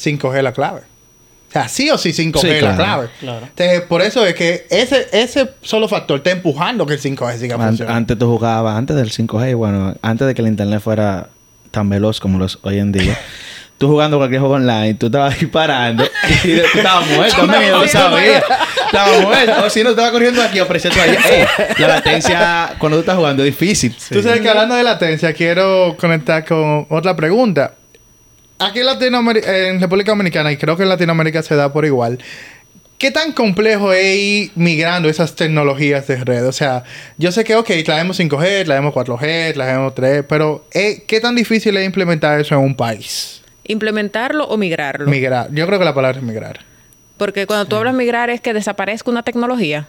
[0.00, 0.82] 5G es la clave.
[1.52, 2.76] O sea, sí o sí 5G Sí, es la claro.
[2.76, 3.08] clave.
[3.20, 3.46] Claro.
[3.46, 7.56] Entonces, por eso es que ese, ese solo factor está empujando que el 5G siga
[7.56, 7.96] An- funcionando.
[7.98, 11.28] antes tú jugabas, antes del 5G, bueno, antes de que el internet fuera
[11.70, 13.18] tan veloz como los hoy en día.
[13.78, 16.04] tú jugando cualquier juego online, tú estabas disparando
[16.44, 18.42] y tú estabas muerto, lo sabía.
[18.86, 19.64] Estabas muerto.
[19.66, 21.16] O si no, estaba corriendo aquí, ofreciendo ahí.
[21.30, 21.44] Ey,
[21.78, 23.94] la latencia cuando tú estás jugando es difícil.
[24.10, 27.74] Tú sabes que hablando de latencia, quiero conectar con otra pregunta.
[28.64, 32.18] Aquí en, Latinoameri- en República Dominicana, y creo que en Latinoamérica se da por igual,
[32.98, 36.46] ¿qué tan complejo es ir migrando esas tecnologías de red?
[36.46, 36.84] O sea,
[37.18, 41.76] yo sé que, ok, traemos 5G, traemos 4G, traemos 3, pero eh, ¿qué tan difícil
[41.76, 43.42] es implementar eso en un país?
[43.64, 45.06] Implementarlo o migrarlo.
[45.06, 45.48] Migrar.
[45.52, 46.60] Yo creo que la palabra es migrar.
[47.16, 49.86] Porque cuando tú hablas migrar es que desaparezca una tecnología.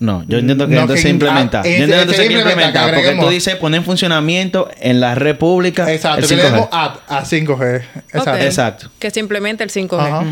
[0.00, 1.60] No, yo entiendo que No, entonces que- implementar.
[1.64, 2.94] ah, yo entiendo que implementar, implementar.
[2.94, 5.92] que Porque tú dices poner en funcionamiento en la República.
[5.92, 6.50] Exacto, el que le 5G.
[6.52, 7.82] demos a, a 5G.
[8.12, 8.36] Exacto.
[8.44, 8.90] Exacto.
[8.98, 10.00] Que se implemente el 5G.
[10.00, 10.24] Ajá.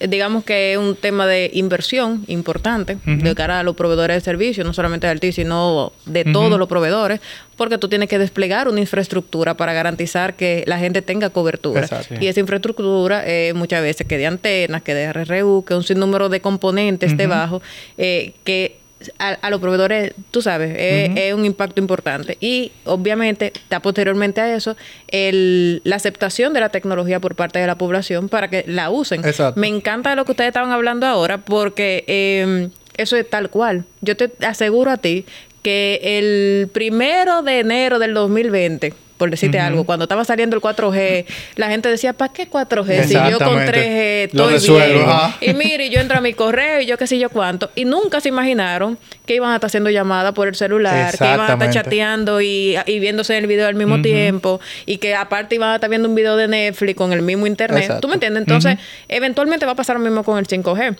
[0.00, 4.20] Eh, Digamos que es un tema de inversión importante de cara a los proveedores de
[4.22, 7.20] servicios, no solamente de Altis, sino de todos los proveedores,
[7.56, 11.80] porque tú tienes que desplegar una infraestructura para garantizar que la gente tenga cobertura.
[11.82, 12.14] Exacto.
[12.20, 16.28] Y esa infraestructura eh, muchas veces que de antenas, que de RRU, que un sinnúmero
[16.28, 17.60] de componentes debajo,
[17.98, 18.80] eh, que
[19.18, 22.36] a, a los proveedores, tú sabes, es, es un impacto importante.
[22.40, 24.76] Y obviamente está posteriormente a eso
[25.08, 29.24] el, la aceptación de la tecnología por parte de la población para que la usen.
[29.24, 29.58] Exacto.
[29.60, 33.84] Me encanta lo que ustedes estaban hablando ahora porque eh, eso es tal cual.
[34.00, 35.24] Yo te aseguro a ti
[35.62, 41.26] que el primero de enero del 2020, por decirte algo, cuando estaba saliendo el 4G,
[41.56, 43.04] la gente decía, ¿para qué 4G?
[43.04, 44.30] Si yo con Exactamente.
[44.30, 45.50] 3G Lo estoy resuelvo, bien.
[45.50, 47.70] Y mire, yo entro a mi correo y yo qué sé yo cuánto.
[47.74, 51.40] Y nunca se imaginaron que iban a estar haciendo llamadas por el celular, que iban
[51.40, 54.60] a estar chateando y, y viéndose el video al mismo tiempo.
[54.86, 57.82] Y que aparte iban a estar viendo un video de Netflix con el mismo internet.
[57.82, 58.00] Exacto.
[58.00, 58.42] ¿Tú me entiendes?
[58.42, 60.96] Entonces, eventualmente va a pasar lo mismo con el 5G.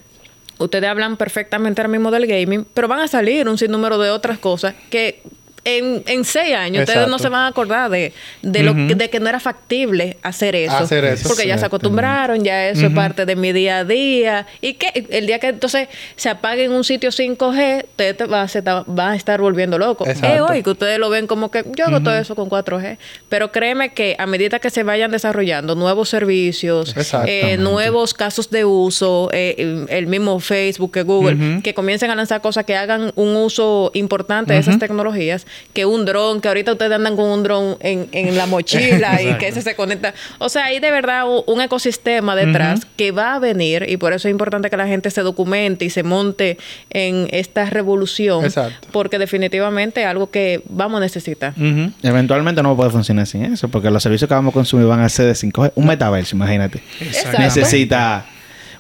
[0.59, 4.39] Ustedes hablan perfectamente ahora mismo del gaming, pero van a salir un sinnúmero de otras
[4.39, 5.23] cosas que
[5.65, 9.11] en, en seis años ustedes no se van a acordar de, de, lo, que- de
[9.11, 10.77] que no era factible hacer eso.
[10.77, 11.29] Hacer eso.
[11.29, 14.47] Porque ya se acostumbraron, ya eso es parte de mi día a día.
[14.61, 18.49] Y que el día que entonces se apague en un sitio 5G, ustedes te va,
[18.49, 20.05] se ta- va a estar volviendo loco.
[20.35, 22.99] Es hoy que ustedes lo ven como que yo hago todo eso con 4G.
[23.29, 26.93] Pero créeme que a medida que se vayan desarrollando nuevos servicios,
[27.29, 32.15] eh, nuevos casos de uso, eh, el- el mismo Facebook, que Google, que comiencen a
[32.17, 36.73] lanzar cosas que hagan un uso importante de esas tecnologías, que un dron, que ahorita
[36.73, 40.15] ustedes andan con un dron en, en la mochila y que ese se conecta.
[40.39, 44.29] O sea, hay de verdad un ecosistema detrás que va a venir y por eso
[44.29, 46.59] es importante que la gente se documente y se monte
[46.91, 48.45] en esta revolución.
[48.45, 48.89] Exacto.
[48.93, 51.55] Porque definitivamente es algo que vamos a necesitar.
[52.03, 54.87] Eventualmente no va a poder funcionar sin eso, porque los servicios que vamos a consumir
[54.87, 55.73] van a ser de 5G.
[55.75, 56.83] Un metaverso, imagínate.
[57.01, 57.39] Exacto.
[57.39, 58.27] Necesita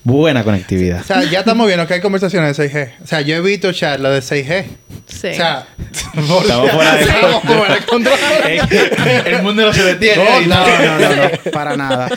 [0.04, 1.00] buena conectividad.
[1.00, 3.04] O sea, ya estamos viendo que hay conversaciones de 6G.
[3.04, 4.64] O sea, yo he visto charlas de 6G.
[5.06, 5.28] Sí.
[5.28, 8.18] O sea, Estamos fuera de Estamos fuera de control.
[9.26, 10.46] El mundo no se detiene.
[10.46, 12.08] No, no, no, no, para nada.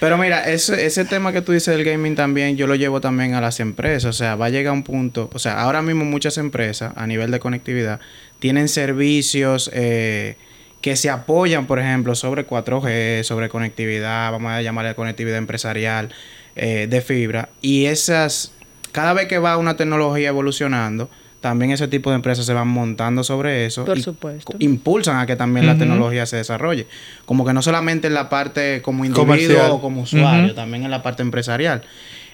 [0.00, 3.34] Pero mira, ese, ese tema que tú dices del gaming también, yo lo llevo también
[3.34, 4.04] a las empresas.
[4.04, 5.30] O sea, va a llegar un punto.
[5.32, 8.00] O sea, ahora mismo muchas empresas a nivel de conectividad
[8.38, 10.36] tienen servicios eh,
[10.80, 16.12] que se apoyan, por ejemplo, sobre 4G, sobre conectividad, vamos a llamarle conectividad empresarial
[16.56, 17.48] eh, de fibra.
[17.60, 18.52] Y esas,
[18.92, 21.08] cada vez que va una tecnología evolucionando,
[21.40, 23.84] también ese tipo de empresas se van montando sobre eso.
[23.84, 24.54] Por y supuesto.
[24.60, 26.86] impulsan a que también la tecnología se desarrolle.
[27.26, 29.70] Como que no solamente en la parte como individuo Comercial.
[29.72, 31.82] o como usuario, también en la parte empresarial.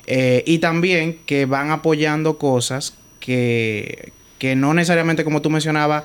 [0.06, 6.04] Eh, y también que van apoyando cosas que, que no necesariamente, como tú mencionabas,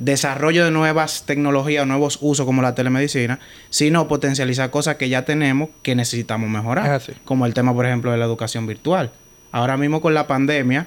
[0.00, 5.26] desarrollo de nuevas tecnologías o nuevos usos como la telemedicina, sino potencializar cosas que ya
[5.26, 7.02] tenemos que necesitamos mejorar.
[7.24, 9.12] Como el tema, por ejemplo, de la educación virtual.
[9.52, 10.86] Ahora mismo con la pandemia,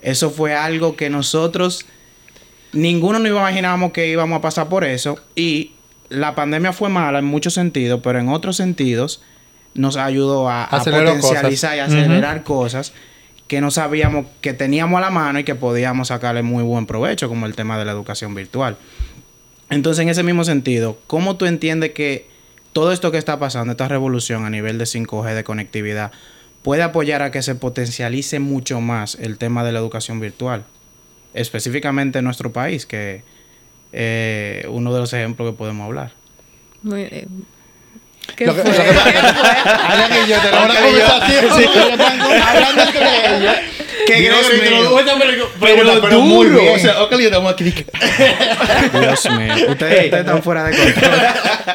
[0.00, 1.86] eso fue algo que nosotros
[2.72, 5.72] ninguno nos imaginábamos que íbamos a pasar por eso y
[6.08, 9.22] la pandemia fue mala en muchos sentidos, pero en otros sentidos
[9.74, 11.92] nos ayudó a, potencializar y cosas.
[11.92, 12.92] acelerar cosas
[13.48, 17.28] que no sabíamos que teníamos a la mano y que podíamos sacarle muy buen provecho,
[17.28, 18.76] como el tema de la educación virtual.
[19.70, 22.28] Entonces, en ese mismo sentido, ¿cómo tú entiendes que
[22.72, 26.12] todo esto que está pasando, esta revolución a nivel de 5G, de conectividad,
[26.62, 30.64] puede apoyar a que se potencialice mucho más el tema de la educación virtual?
[31.34, 33.22] Específicamente en nuestro país, que
[33.92, 36.12] eh, uno de los ejemplos que podemos hablar.
[36.82, 37.26] Muy, eh,
[38.34, 38.70] ¿Qué Lo que- fue?
[38.70, 39.18] lo que es que
[39.70, 42.00] Alan y yo tenemos una conversación
[42.46, 43.54] hablando entre ellos.
[44.06, 44.96] Que Dios mío.
[45.60, 46.74] pero, pero muy bien.
[46.74, 47.64] O sea, ok, yo estamos aquí.
[47.64, 49.54] Dios mío.
[49.68, 51.12] Ustedes, ustedes están fuera de control.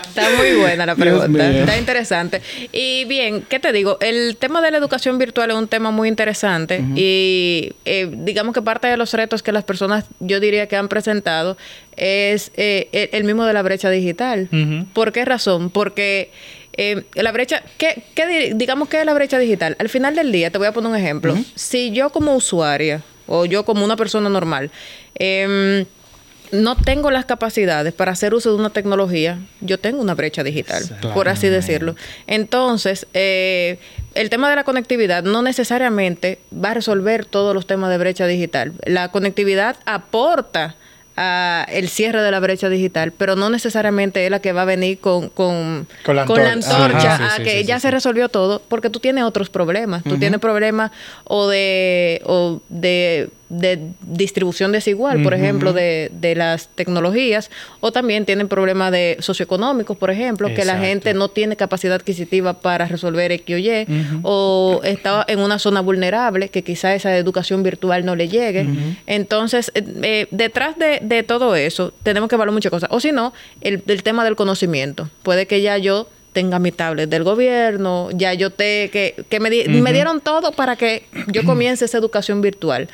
[0.07, 1.49] Está muy buena la pregunta.
[1.49, 2.41] Está interesante.
[2.71, 3.97] Y bien, ¿qué te digo?
[3.99, 8.61] El tema de la educación virtual es un tema muy interesante y eh, digamos que
[8.61, 11.57] parte de los retos que las personas, yo diría que han presentado
[11.95, 14.49] es eh, el, mismo de la brecha digital.
[14.93, 15.69] ¿Por qué razón?
[15.69, 16.31] Porque
[16.77, 19.75] eh, la brecha, ¿qué, qué di- digamos que es la brecha digital?
[19.79, 21.35] Al final del día, te voy a poner un ejemplo.
[21.55, 24.71] Si yo como usuaria o yo como una persona normal,
[25.15, 25.85] em,
[26.51, 30.83] no tengo las capacidades para hacer uso de una tecnología, yo tengo una brecha digital,
[31.13, 31.95] por así decirlo.
[32.27, 33.79] Entonces, eh,
[34.15, 38.27] el tema de la conectividad no necesariamente va a resolver todos los temas de brecha
[38.27, 38.73] digital.
[38.85, 40.75] La conectividad aporta
[41.21, 44.65] a el cierre de la brecha digital, pero no necesariamente es la que va a
[44.65, 47.15] venir con, con, Con la con la antorcha.
[47.15, 47.35] Ajá.
[47.35, 47.91] a Sí, que sí, ya sí, se sí.
[47.91, 50.03] resolvió todo, porque tú tienes otros problemas.
[50.03, 50.91] Tú tienes problemas
[51.25, 58.25] o de, o de, de distribución desigual, por ejemplo, de, de las tecnologías, o también
[58.25, 63.31] tienen problemas de socioeconómicos, por ejemplo, que la gente no tiene capacidad adquisitiva para resolver
[63.33, 63.85] X o Y,
[64.23, 68.65] o está en una zona vulnerable que quizá esa educación virtual no le llegue.
[69.05, 72.89] Entonces, eh, eh, detrás de, de todo eso, tenemos que evaluar muchas cosas.
[72.91, 75.09] O si no, el, el tema del conocimiento.
[75.23, 79.49] Puede que ya yo tenga mi tablet del gobierno, ya yo te, que, que me,
[79.49, 82.87] di- me dieron todo para que yo comience esa educación virtual,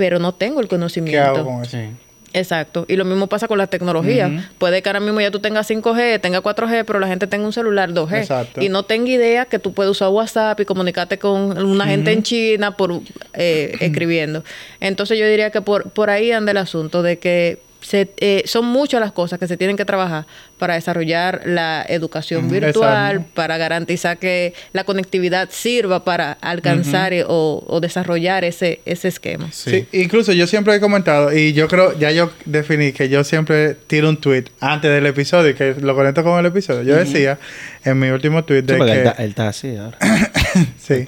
[0.00, 1.22] pero no tengo el ¿Qué conocimiento.
[1.22, 1.76] hago con eso?
[1.76, 1.90] Sí.
[2.32, 2.86] Exacto.
[2.88, 4.50] Y lo mismo pasa con la tecnología.
[4.56, 7.52] Puede que ahora mismo ya tú tengas 5G, tengas 4G, pero la gente tenga un
[7.52, 8.16] celular 2G.
[8.18, 8.62] Exacto.
[8.62, 12.22] Y no tenga idea que tú puedes usar WhatsApp y comunicarte con una gente en
[12.22, 13.02] China por
[13.34, 14.42] eh, escribiendo.
[14.80, 18.66] Entonces yo diría que por, por ahí anda el asunto de que se, eh, son
[18.66, 20.26] muchas las cosas que se tienen que trabajar
[20.58, 23.34] para desarrollar la educación virtual, Exacto.
[23.34, 29.48] para garantizar que la conectividad sirva para alcanzar o, o desarrollar ese, ese esquema.
[29.52, 29.86] Sí.
[29.92, 34.08] incluso yo siempre he comentado, y yo creo, ya yo definí que yo siempre tiro
[34.08, 36.82] un tweet antes del episodio y que lo conecto con el episodio.
[36.82, 37.38] Yo decía
[37.84, 38.92] en mi último tweet de Sí, que.
[38.92, 39.98] él, está, él está así ahora.
[40.78, 41.06] sí.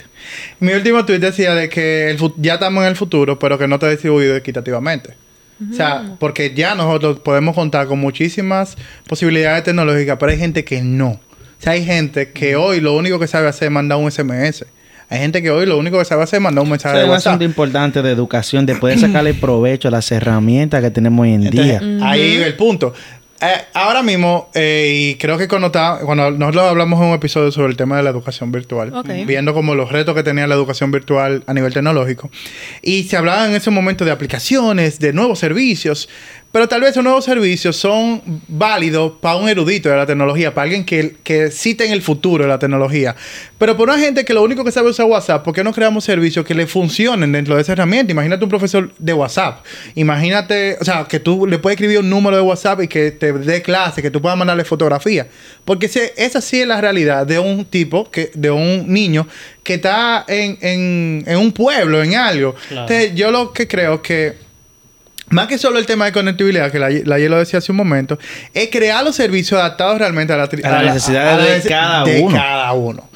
[0.60, 3.74] Mi último tweet decía de que el ya estamos en el futuro, pero que no
[3.76, 5.14] está distribuido equitativamente.
[5.70, 8.76] O sea, porque ya nosotros podemos contar con muchísimas
[9.08, 11.10] posibilidades tecnológicas, pero hay gente que no.
[11.10, 11.20] O
[11.58, 14.64] sea, hay gente que hoy lo único que sabe hacer es mandar un SMS.
[15.08, 17.02] Hay gente que hoy lo único que sabe hacer es mandar un mensaje Eso es
[17.02, 17.30] de un WhatsApp.
[17.32, 21.46] asunto importante de educación, de poder sacarle provecho a las herramientas que tenemos hoy en
[21.46, 22.08] Entonces, día.
[22.08, 22.94] ahí iba el punto.
[23.42, 27.50] Eh, ahora mismo, eh, y creo que cuando, estaba- cuando nosotros hablamos en un episodio
[27.50, 29.08] sobre el tema de la educación virtual, Ok.
[29.26, 32.30] viendo como los retos que tenía la educación virtual a nivel tecnológico,
[32.82, 36.08] y se hablaba en ese momento de aplicaciones, de nuevos servicios,
[36.52, 40.64] Pero tal vez esos nuevos servicios son válidos para un erudito de la tecnología, para
[40.64, 43.16] alguien que, que cite en el futuro de la tecnología.
[43.56, 46.04] Pero para una gente que lo único que sabe usar WhatsApp, ¿por qué no creamos
[46.04, 48.12] servicios que le funcionen dentro de esa herramienta?
[48.12, 49.64] Imagínate un profesor de WhatsApp.
[49.94, 53.32] Imagínate, o sea, que tú le puedes escribir un número de WhatsApp y que te
[53.32, 55.28] dé clase, que tú puedas mandarle fotografía.
[55.64, 55.86] Porque
[56.16, 59.26] esa sí es la realidad de un tipo, que, de un niño
[59.62, 62.54] que está en, en- en un pueblo, en algo.
[62.82, 64.51] Entonces, yo lo que creo que
[65.32, 68.18] más que solo el tema de conectividad, que la, la lo decía hace un momento,
[68.54, 72.20] es crear los servicios adaptados realmente a la, A las necesidades a de cada de
[72.20, 72.36] uno.
[72.36, 73.08] cada uno.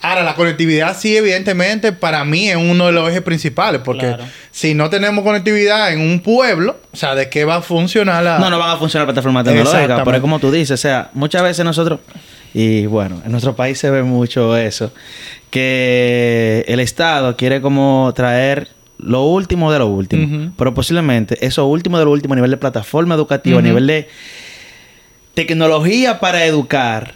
[0.00, 4.24] Ahora, la conectividad sí, evidentemente, para mí es uno de los ejes principales, porque Claro.
[4.50, 8.38] si no tenemos conectividad en un pueblo, o sea, ¿de qué va a funcionar la...?
[8.38, 10.02] No, no van a funcionar plataformas tecnológicas.
[10.04, 12.00] Pero es como tú dices, o sea, muchas veces nosotros,
[12.52, 14.92] y bueno, en nuestro país se ve mucho eso,
[15.50, 18.68] que el Estado quiere como traer
[19.04, 20.52] lo último de lo último.
[20.56, 24.08] Pero posiblemente eso último de lo último a nivel de plataforma educativa, a nivel de
[25.34, 27.14] tecnología para educar,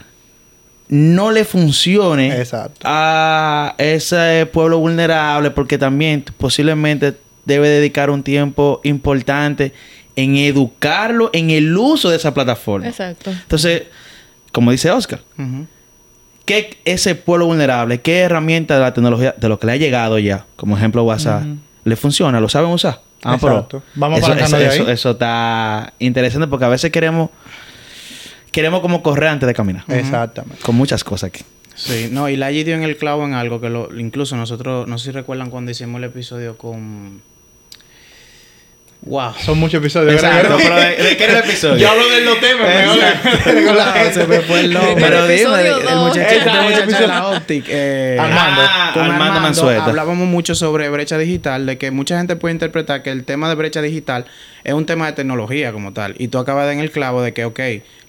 [0.89, 2.81] no le funcione Exacto.
[2.85, 9.73] a ese pueblo vulnerable porque también posiblemente debe dedicar un tiempo importante
[10.17, 12.89] en educarlo en el uso de esa plataforma.
[12.89, 13.31] Exacto.
[13.31, 13.85] Entonces,
[14.51, 15.67] como dice Oscar, Ujú.
[16.45, 20.19] ¿qué ese pueblo vulnerable, qué herramienta de la tecnología, de lo que le ha llegado
[20.19, 21.45] ya, como ejemplo WhatsApp,
[21.89, 22.41] le funciona?
[22.41, 23.01] ¿Lo saben usar?
[23.25, 23.83] Ah, pero Exacto.
[23.97, 24.81] Vamos eso, apalancando eso, de ahí.
[24.83, 27.31] eso- eso está interesante porque a veces queremos
[28.53, 29.85] queremos como correr antes de caminar.
[29.89, 30.63] Exactamente.
[30.63, 31.45] Con muchas cosas aquí.
[31.75, 34.99] Sí, no, y la dio en el clavo en algo que lo, incluso nosotros, no
[34.99, 37.23] sé si recuerdan cuando hicimos el episodio con...
[39.09, 39.33] Wow.
[39.43, 40.15] Son muchos episodios.
[40.15, 40.59] Exacto, ¿verdad?
[40.63, 41.77] pero ¿de, de qué era el episodio?
[41.79, 42.69] Yo hablo de los temas,
[43.95, 44.13] gente.
[44.13, 44.95] se me fue el nombre.
[44.99, 46.09] Pero dime, episodio el dos.
[46.09, 47.65] muchacho, de la Optic.
[47.69, 48.61] eh, Armando.
[48.65, 49.85] Ah, con Armando Armando, Mansueta.
[49.85, 53.55] hablábamos mucho sobre brecha digital, de que mucha gente puede interpretar que el tema de
[53.55, 54.27] brecha digital
[54.65, 56.15] es un tema de tecnología como tal.
[56.19, 57.61] Y tú acabas de en el clavo de que, ok,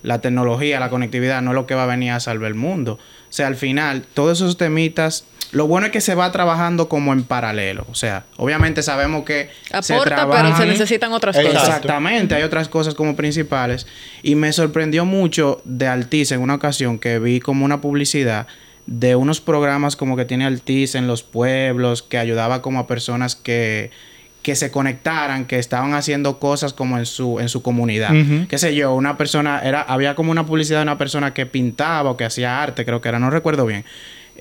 [0.03, 2.99] la tecnología, la conectividad no es lo que va a venir a salvar el mundo.
[3.29, 7.13] O sea, al final, todos esos temitas, lo bueno es que se va trabajando como
[7.13, 7.85] en paralelo.
[7.91, 9.49] O sea, obviamente sabemos que
[9.81, 11.53] se Aporta, pero trabajan- se necesitan otras cosas.
[11.63, 13.87] Exactamente, hay otras cosas como principales.
[14.23, 18.47] Y me sorprendió mucho de Altiz en una ocasión que vi como una publicidad
[18.85, 23.35] de unos programas como que tiene Altiz en los pueblos, que ayudaba como a personas
[23.35, 23.91] que,
[24.41, 28.11] que se conectaran, que estaban haciendo cosas como en su, en su comunidad.
[28.15, 28.47] Ujú.
[28.47, 32.11] Qué sé yo, una persona, era, había como una publicidad de una persona que pintaba
[32.11, 33.83] o que hacía arte, creo que era, no recuerdo bien.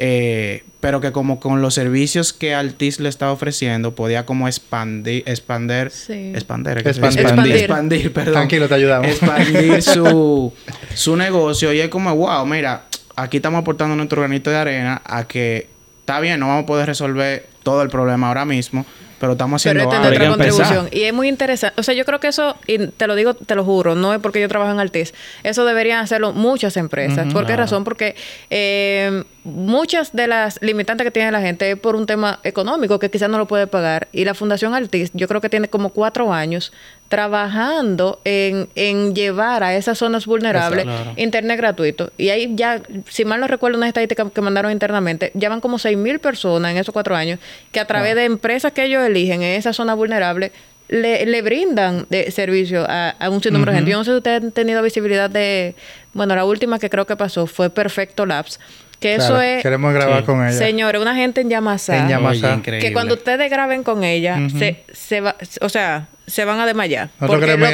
[0.01, 5.25] Eh, pero que como con los servicios que Altiz le estaba ofreciendo, podía como expandir,
[5.27, 6.31] expander, Sí.
[6.33, 6.79] expander.
[6.87, 7.21] Expandir.
[7.21, 7.57] Expandir.
[7.57, 8.35] expandir, perdón.
[8.35, 9.09] Tranquilo, te ayudamos.
[9.09, 10.53] Expandir su,
[10.95, 12.85] su negocio y es como, wow, mira,
[13.17, 15.67] aquí estamos aportando nuestro granito de arena a que
[15.99, 18.87] está bien, no vamos a poder resolver todo el problema ahora mismo,
[19.19, 20.13] pero estamos Pero haciendo esta es algo.
[20.13, 20.67] Hay que nuestra empezar.
[20.67, 21.03] contribución.
[21.03, 21.81] Y es muy interesante.
[21.81, 24.21] O sea, yo creo que eso, y te lo digo, te lo juro, no es
[24.21, 25.13] porque yo trabajo en Altiz.
[25.43, 27.33] Eso deberían hacerlo muchas empresas.
[27.33, 27.85] ¿Por qué razón?
[27.85, 28.15] Porque
[28.51, 33.11] eh, muchas de las limitantes que tiene la gente es por un tema económico que
[33.11, 34.09] quizás no lo puede pagar.
[34.13, 36.73] Y la Fundación Altiz, yo creo que tiene como cuatro años
[37.09, 41.13] trabajando en, en llevar a esas zonas vulnerables Claro.
[41.17, 42.11] internet gratuito.
[42.17, 45.79] Y ahí ya, si mal no recuerdo una estadística que mandaron internamente, ya van como
[45.79, 47.39] 6 mil personas en esos cuatro años
[47.73, 50.53] que a través de empresas que ellos eligen en esa zona vulnerable
[50.89, 53.91] le, le brindan de servicio a, a un sinnúmero de gente.
[53.91, 55.75] Yo no sé si ustedes han tenido visibilidad de...
[56.15, 58.59] Bueno, la última que creo que pasó fue Perfecto Labs.
[58.99, 59.63] Que eso es...
[59.63, 60.25] Queremos grabar Sí.
[60.27, 60.53] con ella.
[60.57, 61.99] Señores, una gente en Yamasá.
[61.99, 62.47] En Yamasá.
[62.49, 62.89] Oye, increíble.
[62.89, 67.11] Que cuando ustedes graben con ella, se, se va, o sea, se van a desmayar.
[67.21, 67.67] Nosotros Porque lo-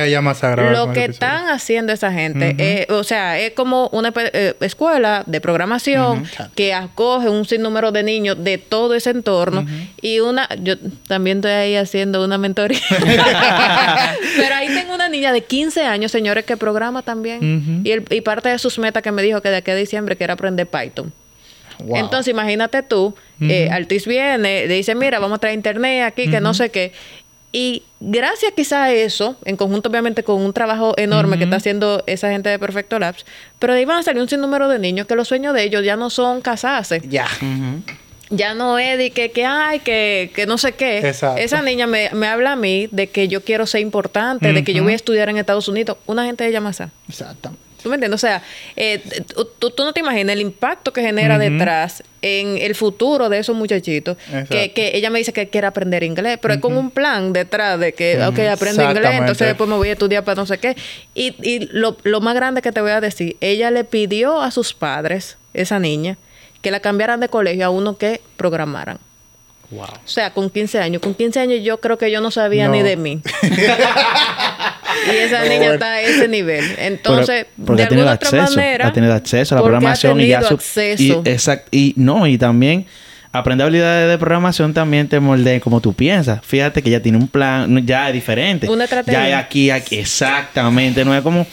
[0.45, 4.55] a grabar Lo que están haciendo esa gente, eh, o sea, es como una eh,
[4.61, 9.67] escuela de programación que acoge un sinnúmero de niños de todo ese entorno
[10.01, 10.75] y una, yo
[11.09, 12.81] también estoy ahí haciendo una mentoría.
[14.37, 17.83] Pero ahí tengo una niña de 15 años, señores, que programa también.
[17.85, 20.17] y, el- y parte de sus metas que me dijo que de aquí a diciembre
[20.17, 21.13] que era aprender Python.
[21.85, 21.97] Wow.
[21.97, 23.69] Entonces, imagínate tú, eh,
[24.07, 26.93] viene, le dice, mira, vamos a traer internet aquí, que no sé qué.
[27.57, 32.03] Y gracias quizá a eso, en conjunto obviamente con un trabajo enorme que está haciendo
[32.09, 33.25] esa gente de Perfecto Labs,
[33.61, 35.85] pero de ahí van a salir un sinnúmero de niños que los sueños de ellos
[35.85, 37.01] ya no son casarse.
[37.09, 37.29] Ya.
[38.31, 40.99] Ya no es de que, que ay, que, que no sé qué.
[40.99, 41.41] Exacto.
[41.41, 44.75] Esa niña me, me habla a mí de que yo quiero ser importante, de que
[44.75, 45.97] yo voy a estudiar en Estados Unidos.
[46.07, 46.91] Una gente de Yamasá.
[47.09, 47.64] Exactamente.
[47.85, 48.17] ¿Tú me entiendes?
[48.17, 48.43] O sea,
[48.77, 49.03] eh,
[49.59, 54.17] tú, no te imaginas el impacto que genera detrás en el futuro de esos muchachitos.
[54.49, 57.79] Que, que ella me dice que quiere aprender inglés, pero es con un plan detrás
[57.79, 60.77] de que, ok, aprendo inglés, entonces después me voy a estudiar para no sé qué.
[61.15, 64.51] Y, y lo, lo más grande que te voy a decir, ella le pidió a
[64.51, 66.17] sus padres, esa niña,
[66.63, 68.99] que la cambiaran de colegio a uno que programaran.
[69.71, 69.85] Wow.
[69.85, 71.03] O sea, con 15 años.
[71.03, 72.73] Con 15 años yo creo que yo no sabía No.
[72.73, 73.21] ni de mí.
[75.13, 76.65] Y esa niña está a ese nivel.
[76.79, 78.87] Entonces, Pero- porque de ha tenido alguna otra acceso, manera.
[78.89, 81.03] ha tenido acceso a la ha programación y ya su- acceso.
[81.03, 82.87] y exact- y no y también
[83.33, 86.41] aprender habilidades de programación también te moldea como tú piensas.
[86.47, 88.69] Fíjate que ya tiene un plan, ya es diferente.
[88.71, 89.29] Una estrategia.
[89.29, 91.05] Ya es aquí, aquí, exactamente.
[91.05, 91.47] No es como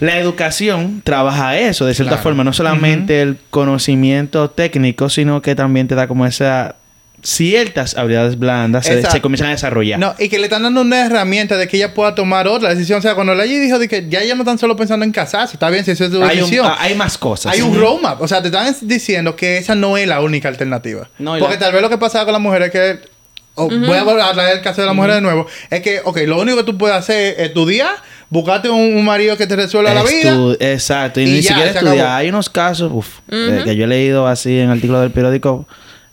[0.00, 2.22] la educación trabaja eso de cierta Claro.
[2.22, 6.76] forma, no solamente el conocimiento técnico, sino que también te da como esa
[7.22, 9.98] ciertas habilidades blandas se, comienzan a desarrollar.
[9.98, 12.98] No, y que le están dando una herramienta de que ella pueda tomar otra decisión.
[12.98, 15.54] O sea, cuando Ley dijo de que ya ella no están solo pensando en casarse,
[15.54, 16.66] está bien si esa es tu hay, decisión.
[16.68, 17.52] ah, hay más cosas.
[17.52, 18.20] Hay un roadmap.
[18.22, 21.08] O sea, te están diciendo que esa no es la única alternativa.
[21.18, 23.08] No, Porque la- tal vez lo que pasaba con las mujeres es que.
[23.54, 25.46] o Voy a volver a traer el caso de las mujeres de nuevo.
[25.68, 27.96] Es que, ok, lo único que tú puedes hacer es estudiar,
[28.30, 30.36] buscarte un, un marido que te resuelva la vida.
[30.60, 31.20] Exacto.
[31.20, 31.98] Y, y ni ya, siquiera se estudiar.
[32.06, 32.16] acabó.
[32.16, 35.66] Hay unos casos, uf, eh, que yo he leído así en artículos del periódico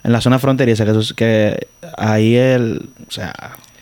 [0.04, 3.34] en la zona fronteriza que, sus- que ahí el, o sea,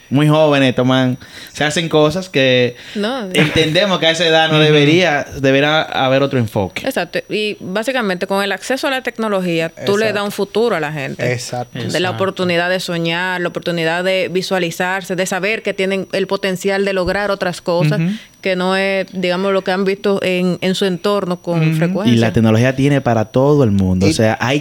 [0.08, 1.18] muy jóvenes toman,
[1.52, 6.38] se hacen cosas que No, entendemos que a esa edad no debería, debería haber otro
[6.38, 6.86] enfoque.
[6.86, 7.18] Exacto.
[7.28, 10.14] Y básicamente con el acceso a la tecnología, tú le Exacto.
[10.14, 11.32] das un futuro a la gente.
[11.32, 11.76] Exacto.
[11.76, 12.14] De la Exacto.
[12.14, 17.32] oportunidad de soñar, la oportunidad de visualizarse, de saber que tienen el potencial de lograr
[17.32, 18.00] otras cosas
[18.40, 22.14] que no es, digamos, lo que han visto en, en su entorno con frecuencia.
[22.14, 24.06] Y la tecnología tiene para todo el mundo.
[24.06, 24.60] Y- o sea, hay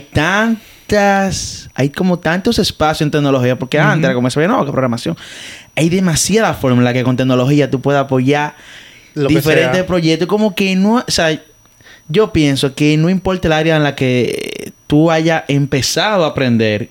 [0.87, 4.71] tantas, hay como tantos espacios en tecnología, porque antes era como se ve, no, que
[4.71, 5.17] programación.
[5.75, 8.55] Hay demasiada forma en la que con tecnología tú puedes apoyar
[9.13, 10.27] Lo diferentes proyectos.
[10.27, 11.39] Como que no, o sea,
[12.07, 16.89] yo pienso que no importa el área en la que tú hayas empezado a aprender,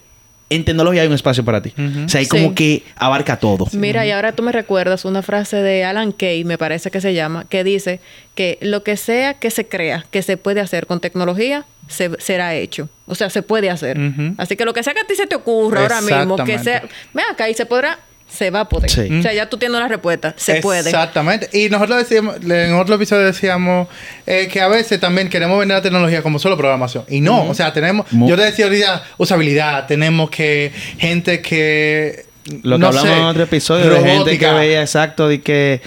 [0.50, 1.72] en tecnología hay un espacio para ti.
[2.04, 2.30] O sea, hay Sí.
[2.30, 3.66] como que abarca todo.
[3.72, 7.14] Mira, y ahora tú me recuerdas una frase de Alan Kay, me parece que se
[7.14, 8.00] llama, que dice
[8.34, 12.54] que lo que sea que se crea que se puede hacer con tecnología, se, será
[12.54, 12.88] hecho.
[13.06, 13.98] O sea, se puede hacer.
[14.38, 16.82] Así que lo que sea que a ti se te ocurra ahora mismo, que sea,
[17.12, 18.90] ven acá y se podrá, se va a poder.
[18.90, 19.08] Sí.
[19.18, 20.88] O sea, ya tú tienes una respuesta, se puede.
[20.90, 21.48] Exactamente.
[21.52, 23.88] Y nosotros decíamos, en otro episodio decíamos
[24.26, 27.04] eh, que a veces también queremos vender la tecnología como solo programación.
[27.08, 32.26] Y no, o sea, tenemos, yo te decía ahorita, usabilidad, tenemos que gente que...
[32.62, 34.52] Lo que no hablamos sé, en otro episodio de gente que robótica.
[34.52, 35.80] veía exacto de que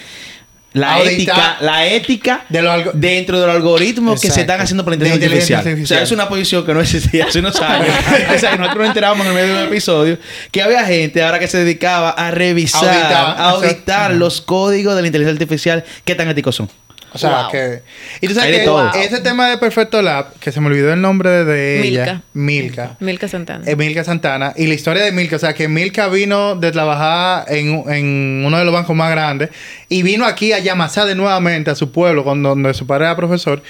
[0.80, 4.84] la ética, la ética de los algo- dentro de los algoritmos que se están haciendo
[4.84, 5.74] por inteligencia, inteligencia artificial.
[5.74, 5.98] artificial.
[5.98, 7.88] O sea, es una posición que no existía hace unos años.
[8.36, 10.18] o sea, nosotros nos enteramos en el medio de un episodio
[10.52, 14.16] que había gente ahora que se dedicaba a revisar, a auditar exacto.
[14.16, 16.70] los códigos de la inteligencia artificial qué tan éticos son.
[17.14, 17.52] O sea, Wow.
[17.52, 17.82] que...
[18.22, 18.92] Y tú sabes Hay de que todo.
[18.94, 22.22] ese tema de Perfecto Lab, que se me olvidó el nombre de, de ella.
[22.34, 22.98] Milka.
[23.00, 23.64] Milka Santana.
[23.66, 24.54] Eh, Milka Santana.
[24.58, 28.58] Y la historia de Milka, o sea, que Milka vino de trabajar en, en uno
[28.58, 29.50] de los bancos más grandes
[29.90, 33.16] y vino aquí a Yamasá de nuevamente a su pueblo, con donde su padre era
[33.16, 33.64] profesor.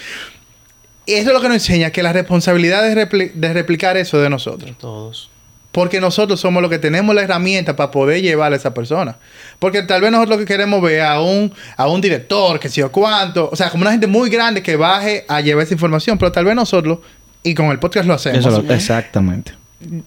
[1.06, 4.18] Y eso es lo que nos enseña, que la responsabilidad de, repli- de replicar eso
[4.20, 4.70] de nosotros.
[4.78, 5.30] Todos.
[5.78, 9.16] Porque nosotros somos los que tenemos la herramienta para poder llevar a esa persona.
[9.60, 12.80] Porque tal vez nosotros lo que queremos ver a un, a un director, que sé
[12.80, 16.18] yo cuánto, o sea, como una gente muy grande que baje a llevar esa información,
[16.18, 16.98] pero tal vez nosotros,
[17.44, 19.52] y con el podcast lo hacemos, Eso lo- exactamente.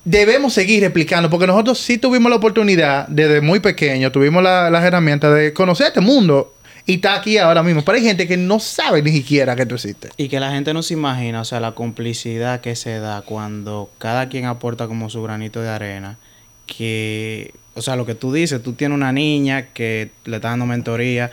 [0.03, 4.83] debemos seguir replicando, porque nosotros sí tuvimos la oportunidad, desde muy pequeño, tuvimos la- las
[4.83, 6.53] herramientas de conocer este mundo
[6.85, 7.83] y está aquí ahora mismo.
[7.83, 10.11] Pero hay gente que no sabe ni siquiera que tú existes.
[10.17, 13.89] Y que la gente no se imagina, o sea, la complicidad que se da cuando
[13.97, 16.17] cada quien aporta como su granito de arena.
[16.65, 20.65] Que, o sea, lo que tú dices, tú tienes una niña que le está dando
[20.65, 21.31] mentoría.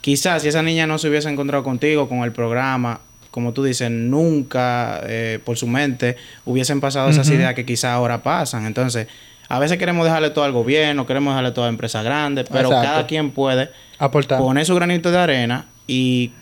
[0.00, 3.90] Quizás si esa niña no se hubiese encontrado contigo con el programa, como tú dices,
[3.90, 8.66] nunca eh, por su mente hubiesen pasado esas ideas que quizás ahora pasan.
[8.66, 9.06] Entonces,
[9.48, 12.88] a veces queremos dejarle todo al gobierno, queremos dejarle todo a empresas grandes, pero Exacto.
[12.88, 14.38] cada quien puede Aportar.
[14.38, 16.32] poner su granito de arena y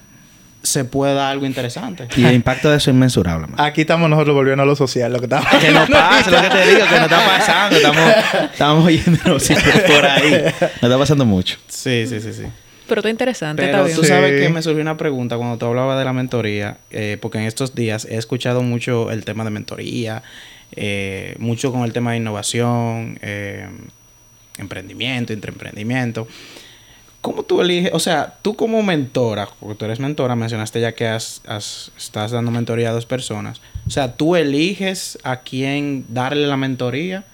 [0.62, 2.08] se puede dar algo interesante.
[2.16, 3.46] Y el impacto de eso es inmensurable.
[3.46, 3.60] man.
[3.60, 6.48] Aquí estamos nosotros volviendo a lo social, lo que estamos Que no pasa, lo que
[6.48, 7.76] te digo, que no está pasando.
[7.76, 8.12] Estamos,
[8.52, 9.48] estamos yéndonos
[9.86, 10.32] por ahí.
[10.82, 11.56] No está pasando mucho.
[11.68, 12.42] Sí, sí, sí, sí.
[12.88, 13.96] Pero está interesante, Pero está bien.
[13.96, 14.08] tú Sí.
[14.08, 17.44] sabes que me surgió una pregunta cuando tú hablabas de la mentoría, eh, porque en
[17.44, 20.22] estos días he escuchado mucho el tema de mentoría,
[20.72, 23.68] eh, mucho con el tema de innovación, eh,
[24.58, 26.26] emprendimiento, emprendimiento.
[27.20, 27.90] ¿Cómo tú eliges?
[27.92, 32.30] O sea, tú como mentora, porque tú eres mentora, mencionaste ya que has, has- estás
[32.30, 33.60] dando mentoría a dos personas.
[33.86, 37.24] O sea, ¿tú eliges a quién darle la mentoría?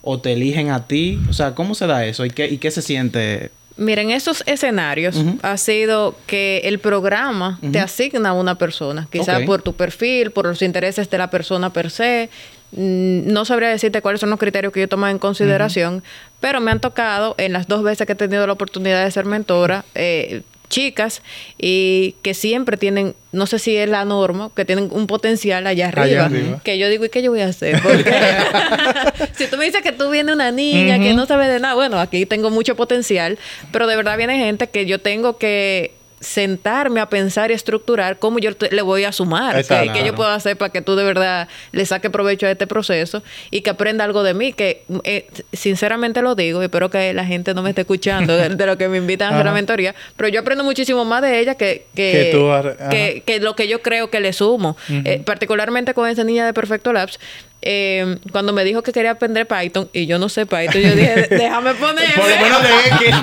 [0.00, 1.20] ¿O te eligen a ti?
[1.28, 2.24] O sea, ¿cómo se da eso?
[2.24, 3.50] ¿Y qué, y qué se siente?
[3.76, 9.62] Miren, esos escenarios ha sido que el programa te asigna a una persona, quizás por
[9.62, 12.28] tu perfil, por los intereses de la persona per se.
[12.72, 16.02] Mm, No sabría decirte cuáles son los criterios que yo tomo en consideración,
[16.40, 19.24] pero me han tocado en las dos veces que he tenido la oportunidad de ser
[19.26, 21.20] mentora, eh, chicas
[21.58, 25.88] y que siempre tienen, no sé si es la norma, que tienen un potencial allá
[25.88, 26.04] arriba.
[26.04, 26.60] Allá arriba.
[26.64, 27.78] Que yo digo, ¿y qué yo voy a hacer?
[27.82, 28.10] Porque
[29.36, 32.00] si tú me dices que tú vienes una niña que no sabe de nada, bueno,
[32.00, 33.38] aquí tengo mucho potencial,
[33.70, 35.92] pero de verdad viene gente que yo tengo que
[36.22, 40.14] sentarme a pensar y estructurar cómo yo te- le voy a sumar, que, que yo
[40.14, 43.70] puedo hacer para que tú de verdad le saque provecho a este proceso y que
[43.70, 47.62] aprenda algo de mí, que eh, sinceramente lo digo, y espero que la gente no
[47.62, 50.40] me esté escuchando de, de lo que me invitan a hacer la mentoría, pero yo
[50.40, 52.88] aprendo muchísimo más de ella que, que, Que tú har- ajá.
[52.88, 56.52] que- que lo que yo creo que le sumo, Eh, particularmente con esa niña de
[56.54, 57.18] Perfecto Labs.
[57.62, 61.28] Eh, cuando me dijo que quería aprender Python y yo no sé Python, yo dije,
[61.30, 62.14] déjame poner.
[62.14, 62.68] Por lo menos de
[63.06, 63.16] X.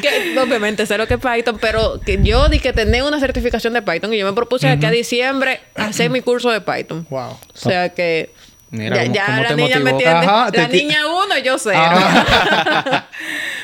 [0.02, 3.72] que obviamente sé lo que es Python, pero que yo di que tener una certificación
[3.72, 7.06] de Python y yo me propuse de que a diciembre hacer mi curso de Python.
[7.10, 7.30] Wow.
[7.30, 8.30] O sea que
[8.70, 10.06] Mira ya, cómo- ya cómo la niña me.
[10.06, 11.72] Ajá, te la niña uno, yo sé.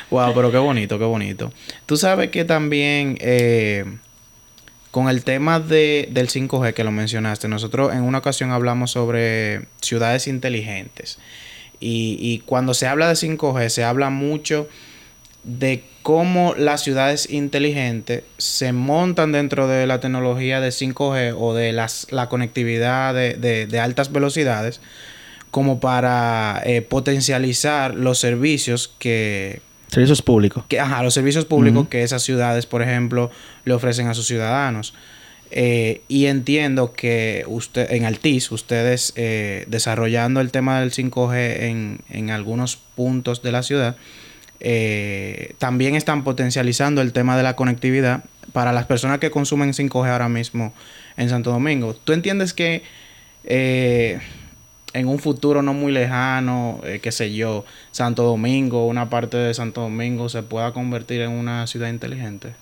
[0.09, 1.51] Wow, pero qué bonito, qué bonito.
[1.85, 3.83] Tú sabes que también eh,
[4.97, 9.67] con el tema de, del 5G que lo mencionaste, nosotros en una ocasión hablamos sobre
[9.79, 11.19] ciudades inteligentes.
[11.79, 14.67] Y, cuando se habla de 5G, se habla mucho
[15.43, 21.73] de cómo las ciudades inteligentes se montan dentro de la tecnología de 5G o de
[21.73, 24.81] las, la conectividad de, de- de altas velocidades
[25.51, 30.65] como para eh, potencializar los servicios que, Servicios públicos.
[30.67, 33.31] que, ajá, los servicios públicos que esas ciudades, por ejemplo,
[33.65, 34.93] le ofrecen a sus ciudadanos.
[35.49, 42.01] Eh, y entiendo que usted, en Altiz, ustedes eh, desarrollando el tema del 5G en,
[42.09, 43.95] en algunos puntos de la ciudad,
[44.59, 48.23] eh, también están potencializando el tema de la conectividad
[48.53, 50.73] para las personas que consumen 5G ahora mismo
[51.15, 51.93] en Santo Domingo.
[51.93, 52.81] ¿Tú entiendes que
[53.43, 54.19] eh,
[54.97, 59.53] en un futuro no muy lejano, eh, qué sé yo, Santo Domingo, una parte de
[59.53, 62.55] Santo Domingo se pueda convertir en una ciudad inteligente?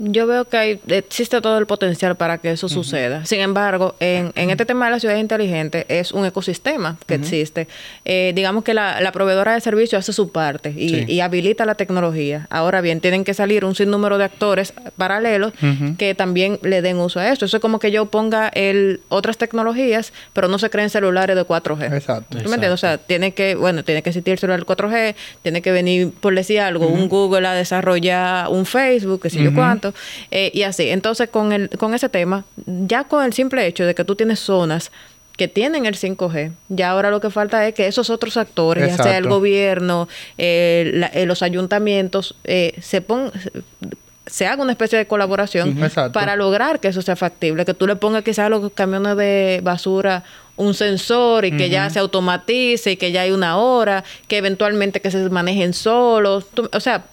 [0.00, 3.24] Yo veo que hay, existe todo el potencial para que eso suceda.
[3.26, 7.66] Sin embargo, en, en este tema de la ciudad inteligente es un ecosistema que existe.
[8.04, 11.04] Eh, digamos que la, la proveedora de servicios hace su parte y, Sí.
[11.08, 12.46] y habilita la tecnología.
[12.48, 15.52] Ahora bien, tienen que salir un sinnúmero de actores paralelos
[15.98, 17.44] que también le den uso a esto.
[17.46, 21.42] Eso es como que yo ponga el, otras tecnologías, pero no se creen celulares de
[21.44, 21.92] 4G.
[21.92, 22.38] Exacto.
[22.38, 22.70] ¿Tú me entiendes?
[22.72, 26.34] O sea, tiene que, bueno, tiene que existir el celular 4G, tiene que venir, por
[26.36, 29.87] decir algo, un Google a desarrollar un Facebook, que sé yo cuánto,
[30.30, 30.88] eh, y así.
[30.90, 34.38] Entonces, con, el, con ese tema, ya con el simple hecho de que tú tienes
[34.40, 34.90] zonas
[35.36, 38.96] que tienen el 5G, ya ahora lo que falta es que esos otros actores, ya
[39.04, 43.30] sea el gobierno, eh, la- eh, los ayuntamientos, eh, se pongan
[44.26, 45.82] se haga una especie de colaboración.
[45.82, 46.12] Exacto.
[46.12, 49.60] para lograr que eso sea factible, que tú le pongas quizás a los camiones de
[49.62, 50.22] basura
[50.56, 55.00] un sensor y que ya se automatice y que ya hay una hora, que eventualmente
[55.00, 57.06] que se manejen solos, Tú- o sea,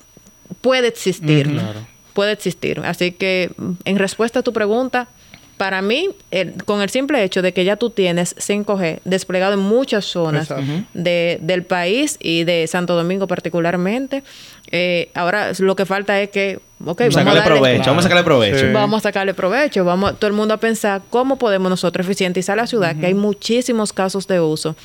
[0.59, 1.47] puede existir,
[2.15, 2.79] puede existir.
[2.83, 3.51] Así que
[3.85, 5.07] en respuesta a tu pregunta,
[5.57, 9.59] para mí, el- con el simple hecho de que ya tú tienes 5G desplegado en
[9.59, 10.49] muchas zonas
[10.93, 14.23] de- del país y de Santo Domingo particularmente,
[14.71, 17.85] eh, ahora lo que falta es que, ok, vamos a Sacarle darle- provecho.
[17.85, 18.59] Vamos a sacarle provecho.
[18.59, 18.65] Sí.
[18.73, 22.67] Vamos a sacarle provecho, vamos todo el mundo a pensar cómo podemos nosotros eficientizar la
[22.67, 24.75] ciudad, que hay muchísimos casos de uso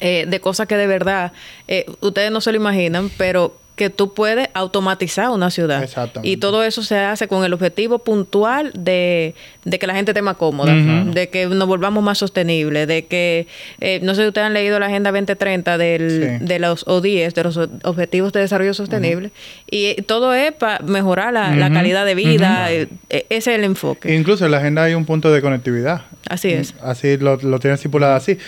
[0.00, 1.32] eh, de cosas que de verdad
[1.68, 5.82] eh, ustedes no se lo imaginan, pero que tú puedes automatizar una ciudad.
[5.82, 6.28] Exactamente.
[6.28, 10.22] Y todo eso se hace con el objetivo puntual de, de que la gente esté
[10.22, 13.48] más cómoda, de que nos volvamos más sostenibles, de que,
[13.80, 16.44] eh, no sé si ustedes han leído la Agenda 2030 del, Sí.
[16.44, 19.32] de los ODS, de los Objetivos de Desarrollo Sostenible,
[19.68, 24.14] y todo es para mejorar la, calidad de vida, eh, eh, ese es el enfoque.
[24.14, 26.02] Incluso en la agenda hay un punto de conectividad.
[26.28, 26.74] Así es.
[26.80, 28.38] Así lo, lo tienen estipulado así.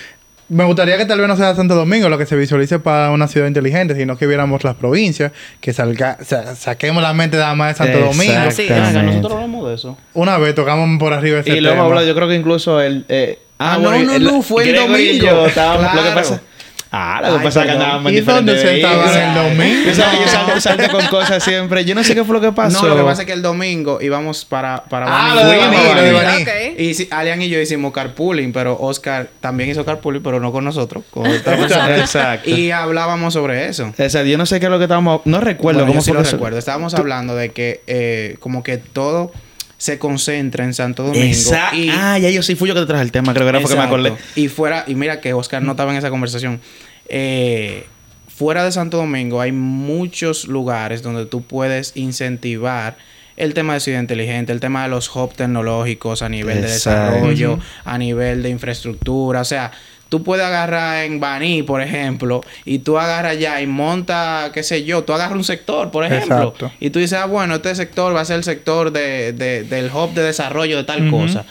[0.48, 3.26] Me gustaría que tal vez no sea Santo Domingo lo que se visualice para una
[3.26, 7.76] ciudad inteligente, sino que viéramos las provincias, que salga, sa- saquemos la mente nada más
[7.76, 7.98] de Santo.
[8.06, 8.32] Domingo.
[8.46, 8.58] Es.
[8.60, 9.02] Exactamente.
[9.02, 9.98] nosotros hablamos de eso.
[10.14, 11.86] Una vez tocamos por arriba ese Y lo hemos tema.
[11.88, 13.04] hablado, yo creo que incluso el.
[13.08, 15.24] eh, Ah, no, no, no, fue el domingo.
[15.26, 16.14] yo estábamos- Lo que Claro.
[16.14, 16.40] pasa.
[16.92, 19.94] Ah, lo que pasa es que en ¿Y dónde se estaban el domingo?
[19.94, 21.84] Sabes que yo salto, salto con cosas siempre.
[21.84, 22.82] Yo no sé qué fue lo que pasó.
[22.82, 25.74] No, lo que pasa es que el domingo íbamos para, para Ah, lo de Fuimos
[25.76, 26.26] Baní, a lo de Baní.
[26.44, 26.72] Baní.
[26.74, 26.80] Ok.
[26.80, 30.64] Y si, Alian y yo hicimos carpooling, pero Oscar también hizo carpooling, pero no con
[30.64, 31.96] nosotros, con otra persona.
[31.98, 32.48] Exacto.
[32.50, 33.92] Y hablábamos sobre eso.
[33.98, 35.22] O sea, yo no sé qué es lo que estábamos.
[35.24, 36.58] No recuerdo Bueno, cómo yo sí fue lo eso- recuerdo.
[36.58, 39.32] Estábamos hablando de que eh, como que todo
[39.78, 41.24] se concentra en Santo Domingo.
[41.26, 41.76] Exacto.
[41.76, 43.60] y- Ah, ya yo sí fui yo que te traje el tema, creo que era
[43.60, 44.14] porque me acordé.
[44.34, 46.60] Y fuera, y mira que Oscar no estaba en esa conversación.
[47.08, 47.86] Eh,
[48.28, 52.96] fuera de Santo Domingo hay muchos lugares donde tú puedes incentivar
[53.36, 57.58] el tema de ciudad inteligente, el tema de los hubs tecnológicos a nivel de desarrollo,
[57.84, 59.42] a nivel de infraestructura.
[59.42, 59.72] O sea,
[60.08, 64.84] tú puedes agarrar en Baní, por ejemplo, y tú agarras allá y monta, qué sé
[64.84, 66.72] yo, tú agarras un sector, por ejemplo, Exacto.
[66.80, 69.90] y tú dices, ah, bueno, este sector va a ser el sector de, de- del
[69.92, 71.44] hub de desarrollo de tal cosa.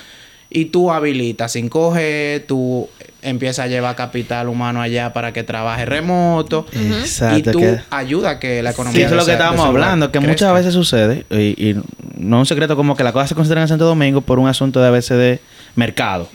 [0.50, 2.88] Y tú habilitas 5G, tú
[3.22, 6.66] empiezas a llevar capital humano allá para que trabaje remoto.
[6.72, 7.38] Exacto.
[7.40, 10.12] Y tú que- ayudas a que la Sí, economía eso es lo que estábamos hablando,
[10.12, 10.32] que crezca.
[10.32, 11.74] muchas veces sucede, y, y
[12.18, 14.48] no es un secreto como que la cosa se considera en Santo Domingo por un
[14.48, 15.40] asunto de a veces de
[15.76, 16.30] mercado.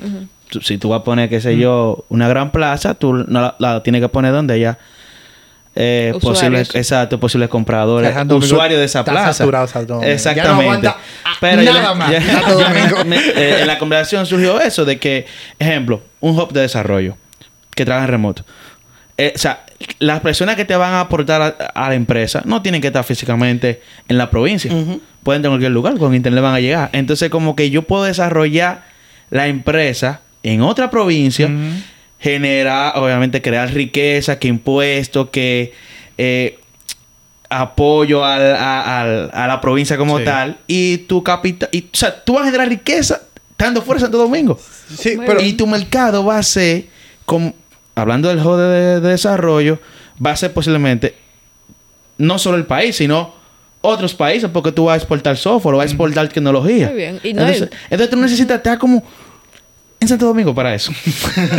[0.51, 3.57] Tú- si tú vas a poner, qué sé yo, una gran plaza, tú no la,
[3.59, 4.79] la tienes que poner donde ya
[5.77, 8.11] eh, posibles, exacto, posibles compradores,
[8.45, 9.45] usuarios de esa plaza.
[10.01, 10.63] no Exactamente.
[10.63, 10.97] aguanta
[11.41, 13.05] Pero nada ya- más, ya- Santo ya- Domingo.
[13.05, 15.27] me- eh, en la conversación surgió eso de que,
[15.61, 17.17] ejemplo, un hub de desarrollo
[17.77, 18.45] que trabaja en remoto.
[19.17, 19.65] Eh, o sea,
[20.01, 23.05] las personas que te van a aportar a, a la empresa no tienen que estar
[23.05, 24.71] físicamente en la provincia.
[25.23, 26.91] Pueden estar en cualquier lugar, con internet van a llegar.
[26.93, 28.83] Entonces, como que yo puedo desarrollar
[29.31, 31.51] la empresa en otra provincia,
[32.19, 35.73] generar, obviamente, crear riqueza, que impuestos, que
[36.19, 36.59] eh,
[37.49, 40.25] apoyo al- a, al- a la provincia como Sí.
[40.25, 40.59] tal.
[40.67, 44.19] Y tu capital, y, o sea, tú vas a generar riqueza estando fuera de Santo
[44.19, 44.59] Domingo.
[44.97, 46.85] Sí, Muy pero Y tu mercado va a ser,
[47.25, 47.55] como,
[47.95, 49.81] hablando del juego de, de desarrollo,
[50.25, 51.15] va a ser posiblemente
[52.19, 53.35] no solo el país, sino
[53.81, 56.89] otros países, porque tú vas a exportar software vas a exportar tecnología.
[56.89, 57.21] Muy bien.
[57.25, 59.03] Y no entonces, hay- entonces tú necesitas estar como
[60.01, 60.93] en Santo Domingo para eso.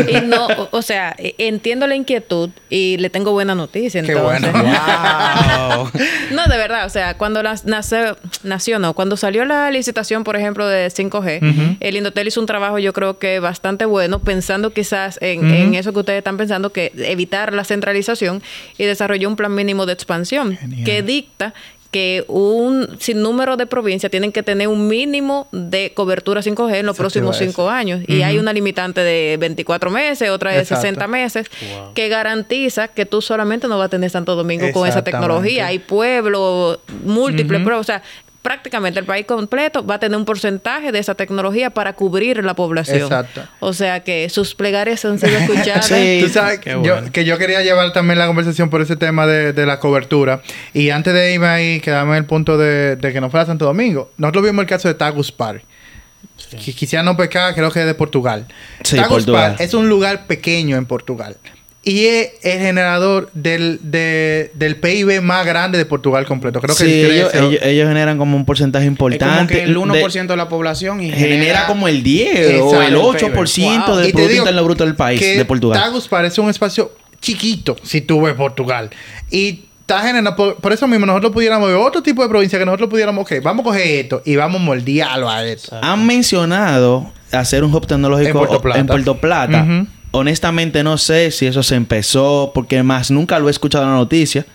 [0.09, 4.01] Y no, o- sea, e- entiendo la inquietud y le tengo buena noticia.
[4.01, 4.51] Qué Entonces.
[4.51, 4.63] bueno.
[4.63, 5.91] Wow.
[6.31, 8.13] No, de verdad, o sea, cuando las- nace,
[8.43, 12.79] nació, no, cuando salió la licitación, por ejemplo, de 5G, el Indotel hizo un trabajo,
[12.79, 16.91] yo creo que bastante bueno, pensando quizás en, en eso que ustedes están pensando, que
[16.97, 18.41] evitar la centralización
[18.77, 20.83] y desarrolló un plan mínimo de expansión Genial.
[20.85, 21.53] que dicta
[21.91, 26.95] que un sinnúmero de provincias tienen que tener un mínimo de cobertura 5G en los
[26.95, 28.01] Eso próximos cinco años.
[28.07, 30.81] Y hay una limitante de 24 meses, otra de Exacto.
[30.83, 31.51] 60 meses,
[31.93, 35.67] que garantiza que tú solamente no vas a tener Santo Domingo con esa tecnología.
[35.67, 38.01] Hay pueblos múltiples, pero, o sea,
[38.41, 42.55] prácticamente el país completo va a tener un porcentaje de esa tecnología para cubrir la
[42.55, 43.01] población.
[43.03, 43.41] Exacto.
[43.59, 45.85] O sea que sus plegarias han sido escuchadas.
[45.91, 46.19] Sí.
[46.23, 49.65] Tú sabes yo- que yo quería llevar también la conversación por ese tema de, de
[49.65, 50.41] la cobertura.
[50.73, 53.65] Y antes de irme ahí, quedarme en el punto de, de que no fuera Santo
[53.65, 54.11] Domingo.
[54.17, 55.63] Nosotros vimos el caso de Tagus Park.
[56.49, 58.47] Que quisiera no pecar, creo que es de Portugal.
[58.83, 59.51] Sí, Tagus Portugal.
[59.51, 61.37] Park es un lugar pequeño en Portugal.
[61.83, 66.61] Y es el generador del, de- del PIB más grande de Portugal completo.
[66.61, 69.35] Creo que sí, el ellos, 13 o- ellos- ellos generan como un porcentaje Es importante.
[69.35, 72.95] como que el de- 1% de, la población y genera, como el 10 o el
[72.95, 73.97] 8% Wow.
[73.97, 75.81] del Producto Interno Bruto del país, que de Portugal.
[75.81, 78.91] Tagus parece un espacio chiquito si tú ves Portugal.
[79.31, 82.65] Y está generando, por, por eso mismo, nosotros pudiéramos ver otro tipo de provincia que
[82.65, 85.75] nosotros pudiéramos, ok, vamos a coger esto y vamos a moldearlo a esto.
[85.81, 88.79] Han mencionado hacer un hub tecnológico En Puerto Plata.
[88.79, 89.65] en Puerto Plata.
[90.11, 93.95] Honestamente no sé si eso se empezó, porque más nunca lo he escuchado en la
[93.97, 94.45] noticia.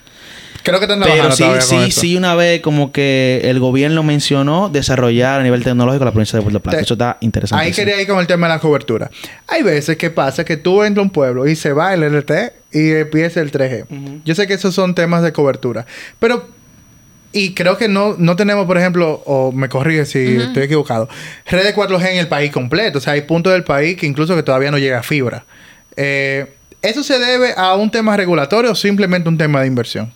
[0.62, 2.00] Creo que Pero sí, sí, eso.
[2.00, 6.42] sí, una vez como que el gobierno mencionó desarrollar a nivel tecnológico la provincia de
[6.42, 6.78] Puerto Plata.
[6.78, 7.64] Te- eso está interesante.
[7.64, 9.08] Ahí quería ir con el tema de la cobertura.
[9.46, 12.52] Hay veces que pasa que tú entras a un pueblo y se va el LTE
[12.72, 14.22] y empieza el 3G.
[14.24, 15.86] Yo sé que esos son temas de cobertura.
[16.18, 16.48] Pero,
[17.36, 21.06] y creo que no, no tenemos, por ejemplo, o me corrige si estoy equivocado,
[21.44, 22.96] red de 4G en el país completo.
[22.96, 25.44] O sea, hay puntos del país que incluso que todavía no llega fibra.
[25.98, 26.46] Eh,
[26.80, 30.14] ¿Eso se debe a un tema regulatorio o simplemente un tema de inversión?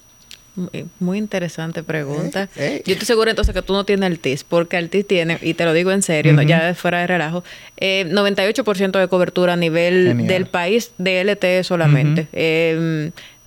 [0.98, 2.44] Muy- interesante pregunta.
[2.56, 2.82] Eh, eh.
[2.86, 5.74] Yo estoy segura entonces que tú no tienes Altis, porque Altis tiene, y te lo
[5.74, 7.44] digo en serio, no, ya fuera de relajo,
[7.76, 10.26] eh, 98% de cobertura a nivel Genial.
[10.26, 12.28] del país de LTE solamente.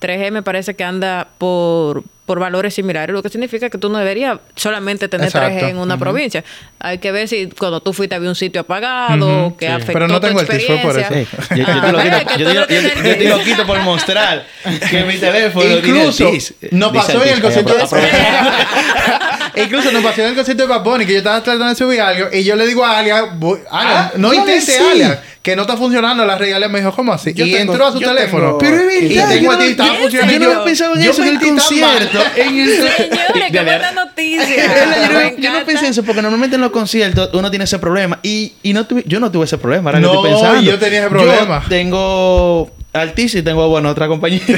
[0.04, 3.98] 3G me parece que anda por, por valores similares, lo que significa que tú no
[3.98, 5.64] deberías solamente tener Exacto.
[5.66, 6.44] 3G en una provincia.
[6.78, 9.72] Hay que ver si cuando tú fuiste había un sitio apagado, Ujú, que sí.
[9.72, 11.38] afectó Pero no tu tengo Altis, fue por experiencia.
[11.40, 11.54] eso.
[11.56, 14.46] Yo, te lo Ah, quito, yo no yo- te lo por mostrar
[14.90, 16.54] que mi teléfono Incluso Dice
[16.92, 17.86] pasó en el concierto de
[19.62, 22.00] Incluso nos pasó en el concierto de Bad Bunny que yo estaba tratando de subir
[22.00, 23.24] algo y yo le digo a Alia,
[23.70, 24.78] Ah, no ¿cómo intente?
[24.78, 26.68] Alia, que no está funcionando la regla.
[26.68, 27.34] Me dijo, ¿cómo así?
[27.34, 28.56] Yo y tengo- entró a su yo teléfono.
[28.56, 30.32] tengo- Pero es y verdad, tengo yo a ti, no- estaba ¿en funcionando.
[30.32, 30.54] Yo serio?
[30.58, 32.18] no pensaba en Yo eso en el concierto.
[32.36, 32.68] En el...
[32.70, 34.66] Señores, qué buena noticia.
[34.66, 38.54] Yo, no, yo pensé eso porque normalmente en los conciertos uno tiene ese problema y,
[38.62, 39.90] y no tuve, yo no tuve ese problema.
[39.90, 40.62] Ahora que No, estoy pensando.
[40.62, 41.62] yo tenía ese problema.
[41.62, 44.40] Yo tengo Altis y tengo, bueno, otra compañía.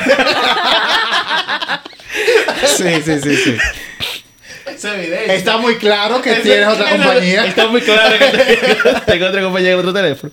[2.76, 3.56] Sí, sí, sí, sí.
[5.34, 7.44] Está muy claro que tienes otra compañía.
[7.46, 10.32] Está muy claro que tengo, tengo otra compañía en otro teléfono.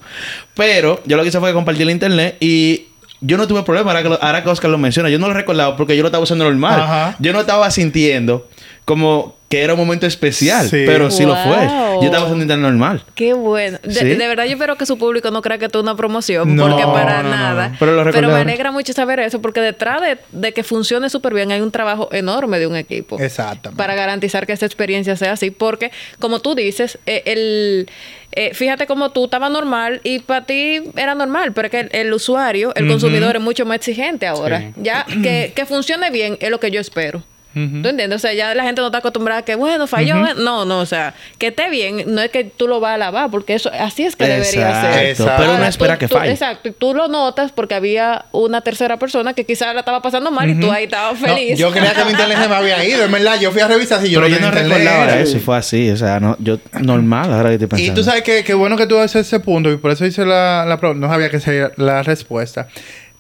[0.55, 2.87] Pero yo lo que hice fue compartir el internet y
[3.21, 3.91] yo no tuve problema.
[3.91, 6.07] Ahora que, lo- ahora que Oscar lo menciona, yo no lo recordaba porque yo lo
[6.09, 6.79] estaba usando normal.
[6.81, 7.15] Ajá.
[7.19, 8.47] Yo no estaba sintiendo
[8.85, 10.81] como que era un momento especial, Sí.
[10.87, 11.67] pero sí lo fue.
[12.01, 13.03] Yo estaba usando internet normal.
[13.13, 13.77] Qué bueno.
[13.83, 14.05] De, Sí.
[14.05, 16.67] de verdad yo espero que su público no crea que esto es una promoción, No,
[16.67, 17.69] porque para no, nada.
[17.69, 17.75] no.
[17.79, 21.51] Pero lo me alegra mucho saber eso, porque detrás de, de que funcione súper bien
[21.51, 23.19] hay un trabajo enorme de un equipo.
[23.19, 23.77] Exactamente.
[23.77, 27.87] Para garantizar que esa experiencia sea así, porque como tú dices, eh, el...
[28.31, 31.89] eh, fíjate como tú estaba normal y para ti era normal, pero es que el,
[31.91, 34.59] el usuario, el consumidor es mucho más exigente ahora.
[34.61, 34.67] Sí.
[34.77, 37.21] Ya que, que funcione bien es lo que yo espero.
[37.53, 38.15] ¿Tú entiendes?
[38.15, 40.15] O sea, ya la gente no está acostumbrada a que, bueno, falló.
[40.25, 40.33] eh.
[40.37, 43.29] No, no, o sea, que esté bien, no es que tú lo vas a lavar,
[43.29, 44.93] porque eso así es que debería Exacto.
[44.97, 45.05] ser.
[45.05, 45.33] Exacto.
[45.37, 46.31] Pero uno espera tú- que tú- falle.
[46.31, 50.31] Exacto, y tú lo notas porque había una tercera persona que quizás la estaba pasando
[50.31, 51.57] mal y tú ahí estabas No, feliz.
[51.59, 53.39] yo creía que mi internet se me había ido, en verdad.
[53.39, 54.77] Yo fui a revisar si yo Pero yo tenía no internet.
[54.87, 55.89] recordaba eso y fue así.
[55.91, 57.93] O sea, no, yo normal ahora que Y pensando.
[57.93, 60.65] tú sabes que, que bueno que tú haces ese punto y por eso hice la,
[60.67, 61.05] la pregunta.
[61.05, 62.67] No sabía que sería la respuesta.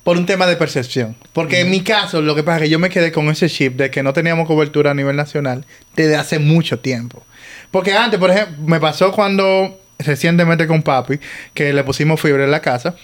[0.03, 1.15] Por un tema de percepción.
[1.31, 3.77] Porque en mi caso, lo que pasa es que yo me quedé con ese chip
[3.77, 7.23] de que no teníamos cobertura a nivel nacional desde hace mucho tiempo.
[7.71, 11.19] Porque antes, por ejemplo, me pasó cuando recientemente con papi,
[11.53, 12.95] que le pusimos fibra en la casa,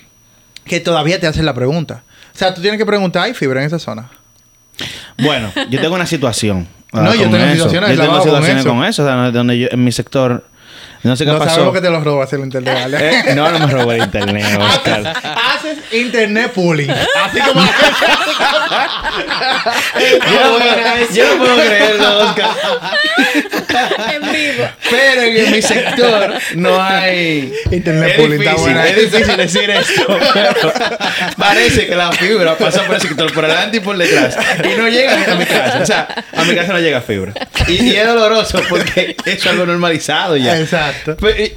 [0.66, 2.04] que todavía te hacen la pregunta.
[2.34, 4.10] O sea, tú tienes que preguntar, ¿hay fibra en esa zona?
[5.18, 6.68] Bueno, yo tengo una situación.
[6.91, 7.54] No, yo tengo eso.
[7.54, 8.70] situaciones Yo tengo lavadas con situaciones eso.
[8.70, 9.04] con eso.
[9.04, 10.43] o sea, donde yo, en mi sector,
[11.04, 11.52] no sé qué No pasó.
[11.52, 12.74] sabemos que te lo robas el internet.
[12.74, 13.10] ¿vale?
[13.10, 15.14] Eh, no, no me robó el internet, Oscar.
[15.56, 16.91] Haces internet pooling.
[16.91, 17.62] Así como...
[20.00, 20.60] yo,
[21.14, 22.50] yo no puedo creerlo, Oscar.
[24.14, 24.68] en vivo.
[24.89, 27.54] Pero en mi sector no hay.
[27.72, 28.88] Internet es está difícil, buena.
[28.88, 30.20] es difícil decir esto.
[30.34, 30.74] pero
[31.38, 34.36] parece que la fibra pasa por el sector por adelante y por detrás.
[34.64, 35.80] Y no llega a mi casa.
[35.82, 37.34] O sea, a mi casa no llega fibra.
[37.68, 40.60] Y, y es doloroso porque es algo normalizado ya.
[40.60, 40.89] Exacto.
[41.06, 41.54] Pero, y-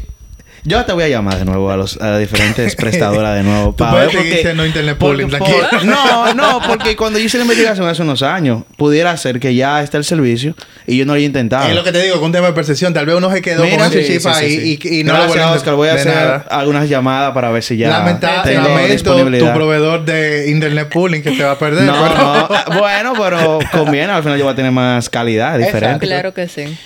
[0.64, 3.74] yo te voy a llamar de nuevo a los a diferentes prestadoras de nuevo.
[3.74, 7.43] Para puedes ver porque- siendo internet porque- por- no, no, porque cuando yo hice la
[7.43, 10.55] investigación hace unos años, pudiera ser que ya está el servicio
[10.87, 11.68] y yo no lo he intentado.
[11.68, 12.95] Es lo que te digo, con un tema de percepción.
[12.95, 14.89] Tal vez uno se quedó Mira, con ese sí, chip sí, ahí sí, sí.
[14.89, 15.74] Y, y no lo Gracias, vuelven Oscar.
[15.74, 16.45] Voy a hacer nada.
[16.49, 19.49] algunas llamadas para ver si ya Lamenta- tengo lamento disponibilidad.
[19.53, 21.83] tu proveedor de internet pooling que te va a perder.
[21.87, 22.78] No, pero- no.
[22.78, 24.12] Bueno, pero conviene.
[24.12, 26.07] Al final yo voy a tener más calidad, diferente.
[26.07, 26.78] Claro que sí.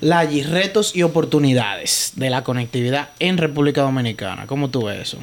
[0.00, 4.46] Lagi, retos y oportunidades de la conectividad en República Dominicana.
[4.46, 5.18] ¿Cómo tú ves eso?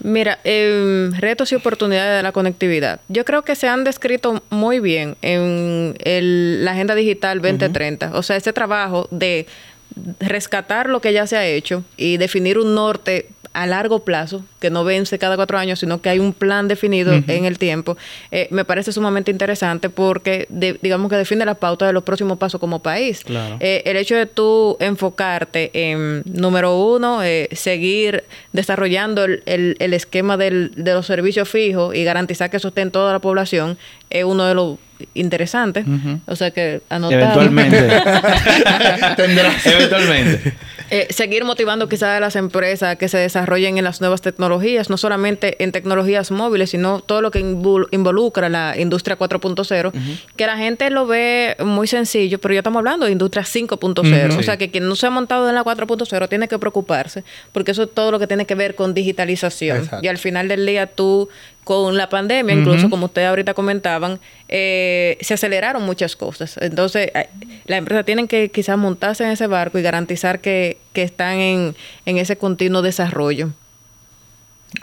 [0.00, 3.00] Mira, em, retos y oportunidades de la conectividad.
[3.08, 8.10] Yo creo que se han descrito muy bien en el- la Agenda Digital 2030.
[8.14, 9.46] O sea, ese trabajo de
[10.20, 13.28] rescatar lo que ya se ha hecho y definir un norte
[13.62, 17.12] a largo plazo, que no vence cada cuatro años, sino que hay un plan definido
[17.14, 17.96] en el tiempo,
[18.30, 22.36] eh, me parece sumamente interesante porque de- digamos que define la pauta de los próximos
[22.38, 23.22] pasos como país.
[23.24, 23.56] Claro.
[23.60, 29.94] Eh, el hecho de tú enfocarte en, número uno, eh, seguir desarrollando el, el- el
[29.94, 33.78] esquema del- de los servicios fijos y garantizar que eso esté en toda la población,
[34.10, 34.78] es uno de los
[35.14, 35.84] interesantes.
[36.26, 37.20] O sea que anotar.
[37.20, 37.78] Eventualmente.
[39.16, 39.66] Tendrás.
[39.66, 40.54] Eventualmente.
[40.88, 44.88] Eh, seguir motivando quizás a las empresas a que se desarrollen en las nuevas tecnologías,
[44.88, 49.92] no solamente en tecnologías móviles, sino todo lo que invol- involucra la industria 4.0,
[50.36, 54.42] que la gente lo ve muy sencillo, pero ya estamos hablando de industria 5.0, o
[54.44, 57.82] sea que quien no se ha montado en la 4.0 tiene que preocuparse, porque eso
[57.82, 59.78] es todo lo que tiene que ver con digitalización.
[59.78, 60.04] Exacto.
[60.04, 61.28] Y al final del día tú,
[61.66, 66.56] con la pandemia, incluso como ustedes ahorita comentaban, eh, se aceleraron muchas cosas.
[66.58, 67.28] Entonces, eh,
[67.64, 71.74] las empresas tienen que quizás montarse en ese barco y garantizar que, que están en,
[72.04, 73.50] en ese continuo desarrollo.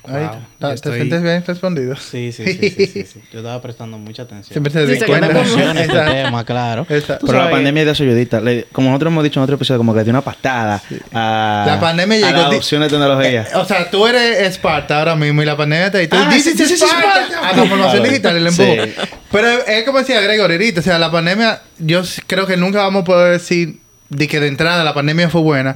[0.06, 1.96] Ahí, Wow, ¿te- yo ¿Te estoy- sientes bien respondido?
[1.96, 3.20] Sí, sí, sí, sí, sí, sí.
[3.32, 4.52] Yo estaba prestando mucha atención.
[4.54, 5.28] Siempre se Sí, di se cuenta.
[5.30, 6.86] quedó Me emociona este tema, claro.
[6.90, 7.26] Exacto.
[7.28, 8.42] Pero la pandemia de eso ayudita.
[8.42, 10.82] Le- como nosotros hemos dicho en otro episodio, como que le dio una pastada
[11.14, 13.42] a La pandemia a la de tecnología.
[13.44, 16.44] Eh, o sea, tú eres Esparta ahora mismo y la pandemia te dice, Ah, this
[16.44, 17.26] sí, is this is Sparta.
[17.28, 17.50] Sparta.
[17.50, 18.62] A transformación digital, el Sí.
[18.64, 18.88] empujo.
[19.32, 23.06] Pero es como decía ahorita, o sea, la pandemia, yo creo que nunca vamos a
[23.06, 23.80] poder decir
[24.16, 25.76] de que de entrada la pandemia fue buena,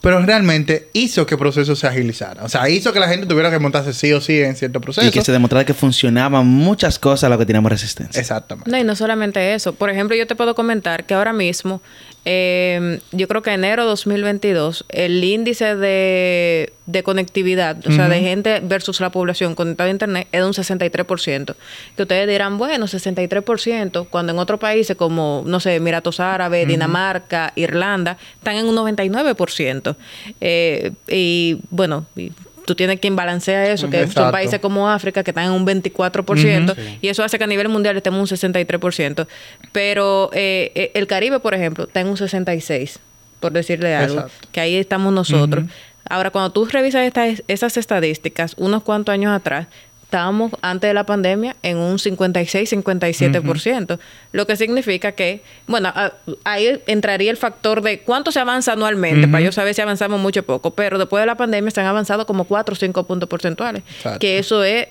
[0.00, 2.44] pero realmente hizo que el proceso se agilizara.
[2.44, 5.06] O sea, hizo que la gente tuviera que montarse sí o sí en cierto proceso.
[5.06, 8.20] Y que se demostrara que funcionaban muchas cosas a lo que teníamos resistencia.
[8.20, 8.70] Exactamente.
[8.70, 9.74] No, y no solamente eso.
[9.74, 11.82] Por ejemplo, yo te puedo comentar que ahora mismo,
[12.24, 18.60] eh, yo creo que enero 2022, el índice de, de conectividad, o sea, de gente
[18.62, 21.54] versus la población conectada a Internet, es de un 63%.
[21.96, 27.52] Que ustedes dirán, bueno, 63%, cuando en otros países como, no sé, Emiratos Árabes, Dinamarca,
[27.56, 29.96] Irlanda, están en un 99%.
[30.40, 32.32] Eh, y bueno, y
[32.68, 34.24] tú tienes quien balancea eso, que Exacto.
[34.24, 37.70] son países como África que están en un 24%, y eso hace que a nivel
[37.70, 39.26] mundial estemos en un 63%.
[39.72, 42.98] Pero eh, eh, el Caribe, por ejemplo, está en un 66%,
[43.40, 44.48] por decirle algo, Exacto.
[44.52, 45.64] que ahí estamos nosotros.
[46.10, 49.66] Ahora, cuando tú revisas estas, esas estadísticas, unos cuantos años atrás,
[50.08, 53.98] estábamos antes de la pandemia en un 56-57%,
[54.32, 59.28] lo que significa que, bueno, a- ahí entraría el factor de cuánto se avanza anualmente,
[59.28, 61.86] para yo saber si avanzamos mucho o poco, pero después de la pandemia se han
[61.86, 64.18] avanzado como 4 o 5 puntos porcentuales, Exacto.
[64.20, 64.88] que eso es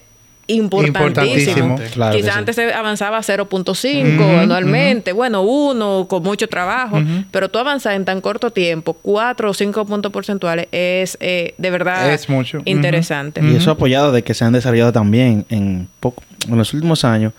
[0.47, 1.75] importantísimo.
[1.75, 1.75] Importantísimo.
[1.93, 2.39] Claro que Quizás sí.
[2.39, 8.05] antes se avanzaba a 0.5 anualmente, bueno, uno con mucho trabajo, pero tú avanzas en
[8.05, 12.59] tan corto tiempo, 4 o 5 puntos porcentuales, es eh, de verdad Es mucho.
[12.65, 13.41] interesante.
[13.43, 17.33] Y eso apoyado de que se han desarrollado también en, poco, en los últimos años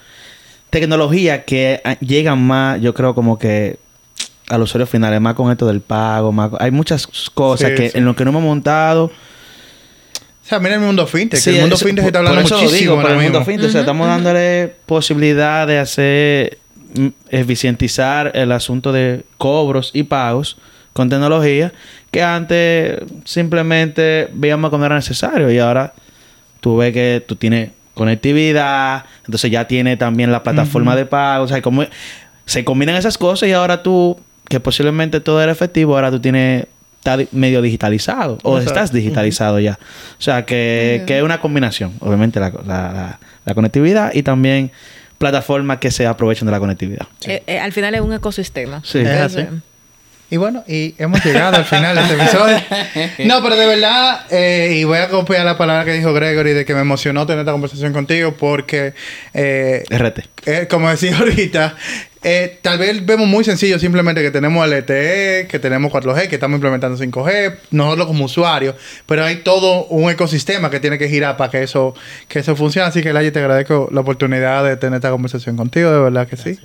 [0.71, 3.79] tecnología que ah, llegan más, yo creo, como que
[4.49, 7.91] al usuario final, más con esto del pago, más con- hay muchas cosas Sí, que
[7.91, 7.99] sí.
[7.99, 9.11] en lo que no hemos montado.
[10.49, 11.39] O sea, mira el mundo fintech.
[11.39, 13.23] Sí, el mundo eso- fintech se está hablando por eso lo muchísimo digo, por ahora
[13.23, 16.59] el mundo fintech, o sea, estamos dándole posibilidad de hacer
[16.99, 20.57] mm, eficientizar el asunto de cobros y pagos
[20.95, 21.73] con tecnología
[22.11, 25.51] que antes simplemente veíamos cuando era necesario.
[25.51, 25.93] Y ahora
[26.61, 31.49] tú ves que tú tienes conectividad, entonces ya tiene también la plataforma de pago, o
[31.49, 31.85] sea, como
[32.47, 34.19] se combinan esas cosas y ahora tú
[34.49, 36.67] que posiblemente todo era efectivo, ahora tú tienes
[37.15, 38.81] está medio digitalizado o Exacto.
[38.81, 39.79] estás digitalizado ya.
[40.19, 44.71] O sea, que, que es una combinación, obviamente la, la- la- la conectividad y también
[45.19, 47.07] plataformas que se aprovechan de la conectividad.
[47.25, 48.81] Eh, eh, al final es un ecosistema.
[48.85, 48.99] Sí.
[49.01, 49.47] Es así.
[50.31, 52.59] Y bueno, y hemos llegado al final de este episodio.
[53.27, 56.67] No, pero de verdad, eh, y voy a copiar la palabra que dijo Gregory de
[56.67, 58.93] que me emocionó tener esta conversación contigo porque,
[59.33, 60.19] eh, RT.
[60.45, 61.75] eh, como decía ahorita,
[62.23, 66.57] eh, tal vez vemos muy sencillo simplemente que tenemos LTE, que tenemos 4G, que estamos
[66.57, 68.75] implementando 5G, nosotros como usuarios,
[69.07, 71.95] pero hay todo un ecosistema que tiene que girar para que eso,
[72.27, 72.89] que eso funcione.
[72.89, 76.37] Así que, Laye, te agradezco la oportunidad de tener esta conversación contigo, de verdad que
[76.37, 76.59] sí.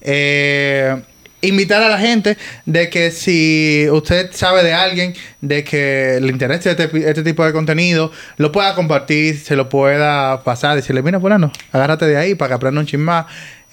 [0.00, 0.94] Eh,
[1.40, 6.70] invitar a la gente de que si usted sabe de alguien de que le interese
[6.70, 11.52] este, este tipo de contenido, lo pueda compartir, se lo pueda pasar, decirle, mira, fulano,
[11.72, 13.26] agárrate de ahí para que aprenda un chin más.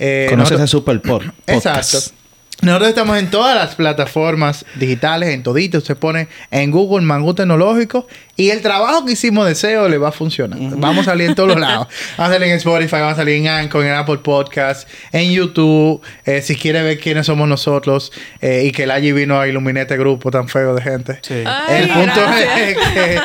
[0.03, 1.93] Eh, Conoces nosotros- a Super Pod- Podcast.
[1.93, 2.20] Exacto.
[2.61, 5.79] Nosotros estamos en todas las plataformas digitales, en todito.
[5.79, 10.09] Usted pone en Google Mangú Tecnológico y el trabajo que hicimos de SEO le va
[10.09, 10.59] a funcionar.
[10.77, 11.87] Vamos a salir en todos los lados.
[12.17, 16.01] Vamos a salir en Spotify, vamos a salir en Anchor, en Apple Podcast, en YouTube.
[16.25, 19.81] Eh, si quiere ver quiénes somos nosotros eh, y que el allí vino a iluminar
[19.83, 21.19] este grupo tan feo de gente.
[21.23, 21.43] Sí.
[21.45, 22.59] Ay, el punto gracias.
[22.59, 23.19] es que,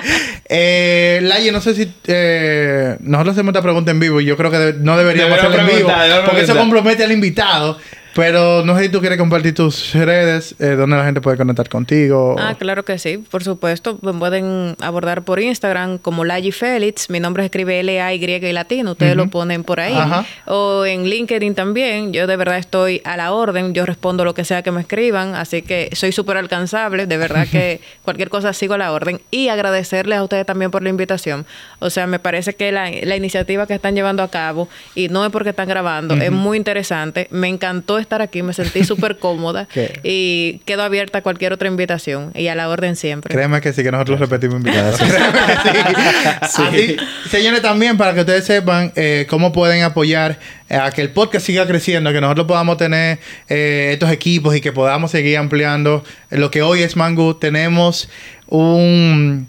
[0.49, 4.51] eh, Laye, no sé si eh, nosotros hacemos esta pregunta en vivo y yo creo
[4.51, 5.91] que de- no deberíamos hacerla en vivo
[6.24, 7.78] porque eso compromete al invitado.
[8.17, 11.69] Pero no sé si tú quieres compartir tus redes, eh, donde la gente puede conectar
[11.69, 12.35] contigo.
[12.39, 13.99] Ah, claro que sí, por supuesto.
[14.01, 17.11] Me pueden abordar por Instagram como Layi Félix.
[17.11, 18.93] Mi nombre se escribe L-A-Y y latino.
[18.93, 19.93] Ustedes lo ponen por ahí.
[19.95, 20.25] Ajá.
[20.47, 22.14] O en LinkedIn también.
[22.14, 23.75] Yo de verdad estoy a la orden.
[23.75, 25.35] Yo respondo lo que sea que me escriban.
[25.35, 27.07] Así que soy súper alcanzable.
[27.07, 29.21] De verdad que cualquier cosa sigo a la orden.
[29.31, 31.45] Y agradecerles a ustedes también por la invitación.
[31.81, 35.23] O sea, me parece que la, la iniciativa que están llevando a cabo, y no
[35.25, 37.29] es porque están grabando, es muy interesante.
[37.31, 38.43] Me encantó estar aquí.
[38.43, 39.69] Me sentí súper cómoda.
[40.03, 43.35] Y quedo abierta a cualquier otra invitación y a la orden siempre.
[43.35, 44.99] Créeme que sí, que nosotros repetimos invitados.
[45.63, 46.63] Créeme que sí.
[46.67, 46.97] Así,
[47.31, 50.39] señores, también para que ustedes sepan eh, cómo pueden apoyar
[50.69, 54.61] eh, a que el podcast siga creciendo, que nosotros podamos tener eh, estos equipos y
[54.61, 57.37] que podamos seguir ampliando lo que hoy es Mango.
[57.37, 58.09] Tenemos
[58.47, 59.49] un...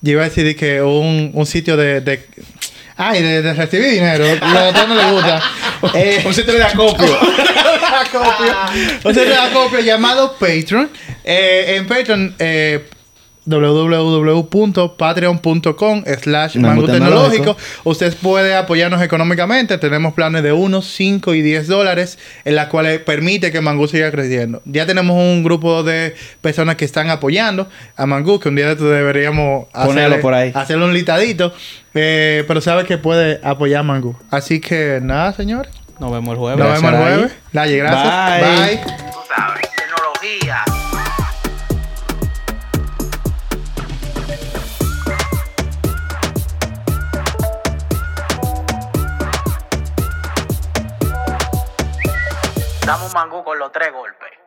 [0.00, 2.00] Yo iba a decir que un, un sitio de...
[2.00, 2.24] de
[2.96, 4.24] Ay, de, de recibir dinero.
[4.42, 5.42] A otros no les gusta.
[5.94, 7.18] Eh, Un sitio de acopio.
[8.02, 8.54] Acopio.
[9.02, 10.88] Sitio de acopio llamado Patreon.
[11.24, 12.84] Eh, en Patreon, eh,
[13.44, 17.56] www.patreon.com slash Mango tecnológico.
[17.84, 19.78] Usted puede apoyarnos económicamente.
[19.78, 24.12] Tenemos planes de 1, 5 y 10 dólares en las cuales permite que Mango siga
[24.12, 24.62] creciendo.
[24.64, 29.66] Ya tenemos un grupo de personas que están apoyando a Mango, que un día deberíamos
[29.72, 30.52] Ponerlo por ahí.
[30.54, 31.52] hacerle un listadito.
[31.94, 34.18] Eh, pero sabe que puede apoyar a Mango.
[34.30, 35.72] Así que nada, señores.
[36.02, 36.58] Nos vemos el jueves.
[36.58, 37.38] Nos vemos el jueves.
[37.52, 38.40] Laye, gracias.
[38.40, 38.76] Bye.
[38.76, 39.12] Bye.
[39.12, 40.64] Tú sabes, tecnología.
[52.84, 54.41] Damos mangú con los tres golpes.